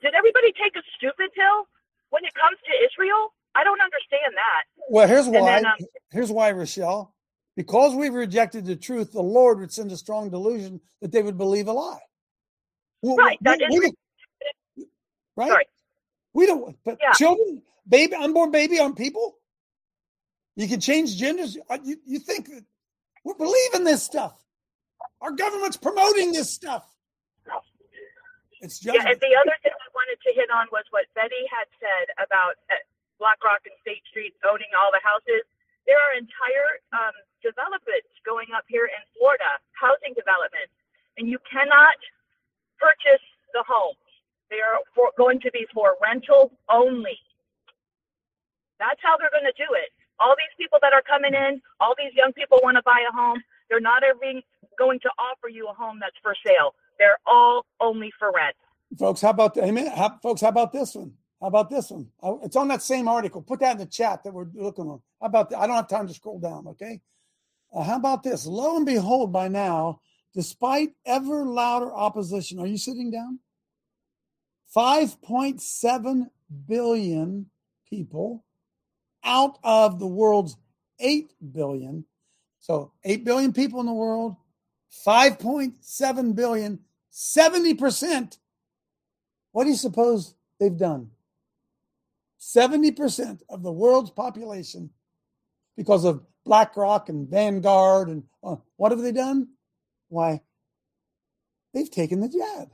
[0.00, 1.68] Did everybody take a stupid pill
[2.08, 3.36] when it comes to Israel?
[3.54, 4.62] I don't understand that.
[4.88, 5.60] Well, here's why.
[5.60, 5.78] Then, um,
[6.10, 7.12] here's why, Rochelle.
[7.56, 11.36] Because we've rejected the truth, the Lord would send a strong delusion that they would
[11.36, 12.00] believe a lie.
[13.02, 13.38] Right.
[13.40, 14.86] We, that we, we,
[15.36, 15.48] right.
[15.48, 15.64] Sorry.
[16.34, 16.76] We don't.
[16.84, 17.12] But yeah.
[17.12, 19.36] children, baby, unborn baby on people.
[20.56, 21.56] You can change genders.
[21.68, 22.64] Uh, you, you think that
[23.24, 24.36] we're believing this stuff?
[25.20, 26.84] Our government's promoting this stuff.
[28.60, 28.92] It's just.
[28.92, 32.12] Yeah, and the other thing I wanted to hit on was what Betty had said
[32.20, 32.76] about uh,
[33.16, 35.48] BlackRock and State Street owning all the houses.
[35.88, 40.76] There are entire um, developments going up here in Florida, housing developments,
[41.16, 41.96] and you cannot
[42.80, 43.22] purchase
[43.52, 43.96] the homes.
[44.50, 47.18] They are for, going to be for rental only.
[48.78, 49.92] That's how they're going to do it.
[50.18, 53.12] All these people that are coming in, all these young people want to buy a
[53.14, 53.40] home.
[53.68, 54.42] They're not even
[54.78, 56.74] going to offer you a home that's for sale.
[56.98, 58.56] They're all only for rent.
[58.98, 59.86] Folks, how about amen?
[59.86, 61.12] How, folks, how about this one?
[61.40, 62.08] How about this one?
[62.42, 63.40] It's on that same article.
[63.40, 65.00] Put that in the chat that we're looking on.
[65.20, 65.58] How about that?
[65.58, 66.66] I don't have time to scroll down.
[66.68, 67.00] Okay.
[67.72, 68.46] Uh, how about this?
[68.46, 70.00] Lo and behold, by now,
[70.34, 73.40] despite ever louder opposition, are you sitting down?
[74.74, 76.30] 5.7
[76.66, 77.46] billion
[77.88, 78.44] people
[79.24, 80.56] out of the world's
[81.00, 82.04] 8 billion.
[82.60, 84.36] So 8 billion people in the world,
[85.06, 86.78] 5.7 billion,
[87.12, 88.38] 70%.
[89.52, 91.10] What do you suppose they've done?
[92.40, 94.90] 70% of the world's population,
[95.76, 99.48] because of BlackRock and Vanguard, and uh, what have they done?
[100.10, 100.42] Why,
[101.72, 102.68] they've taken the jab.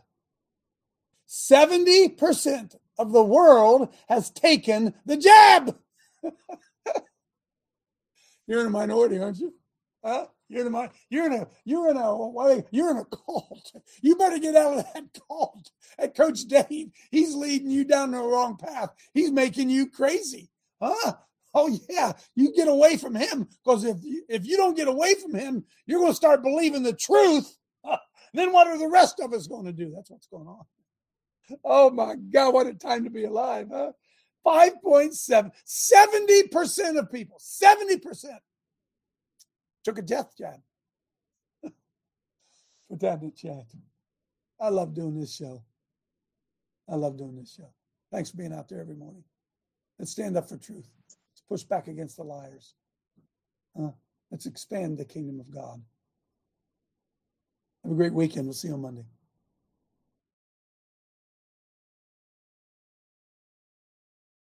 [1.29, 5.77] 70% of the world has taken the jab.
[8.47, 9.55] you're in a minority, aren't you?
[10.05, 10.27] Huh?
[10.49, 13.73] You're in a you're in a you're in a you're in a cult.
[14.01, 15.71] You better get out of that cult.
[15.99, 18.91] And Coach Dave, he's leading you down the wrong path.
[19.13, 20.49] He's making you crazy,
[20.81, 21.15] huh?
[21.59, 25.15] Oh yeah, you get away from him because if you, if you don't get away
[25.15, 27.57] from him, you're going to start believing the truth.
[28.35, 29.91] Then what are the rest of us going to do?
[29.95, 30.65] That's what's going on.
[31.65, 33.93] Oh my God, what a time to be alive, huh?
[34.47, 38.25] 5.7, 70% of people, 70%
[39.85, 40.61] took a death jab.
[42.91, 43.65] Put that in the chat.
[44.61, 45.63] I love doing this show.
[46.91, 47.71] I love doing this show.
[48.13, 49.25] Thanks for being out there every morning.
[49.99, 50.91] Let's stand up for truth.
[51.49, 52.75] Push back against the liars.
[53.79, 53.91] Uh,
[54.31, 55.81] let's expand the kingdom of God.
[57.85, 58.47] Have a great weekend.
[58.47, 59.05] We'll see you on Monday.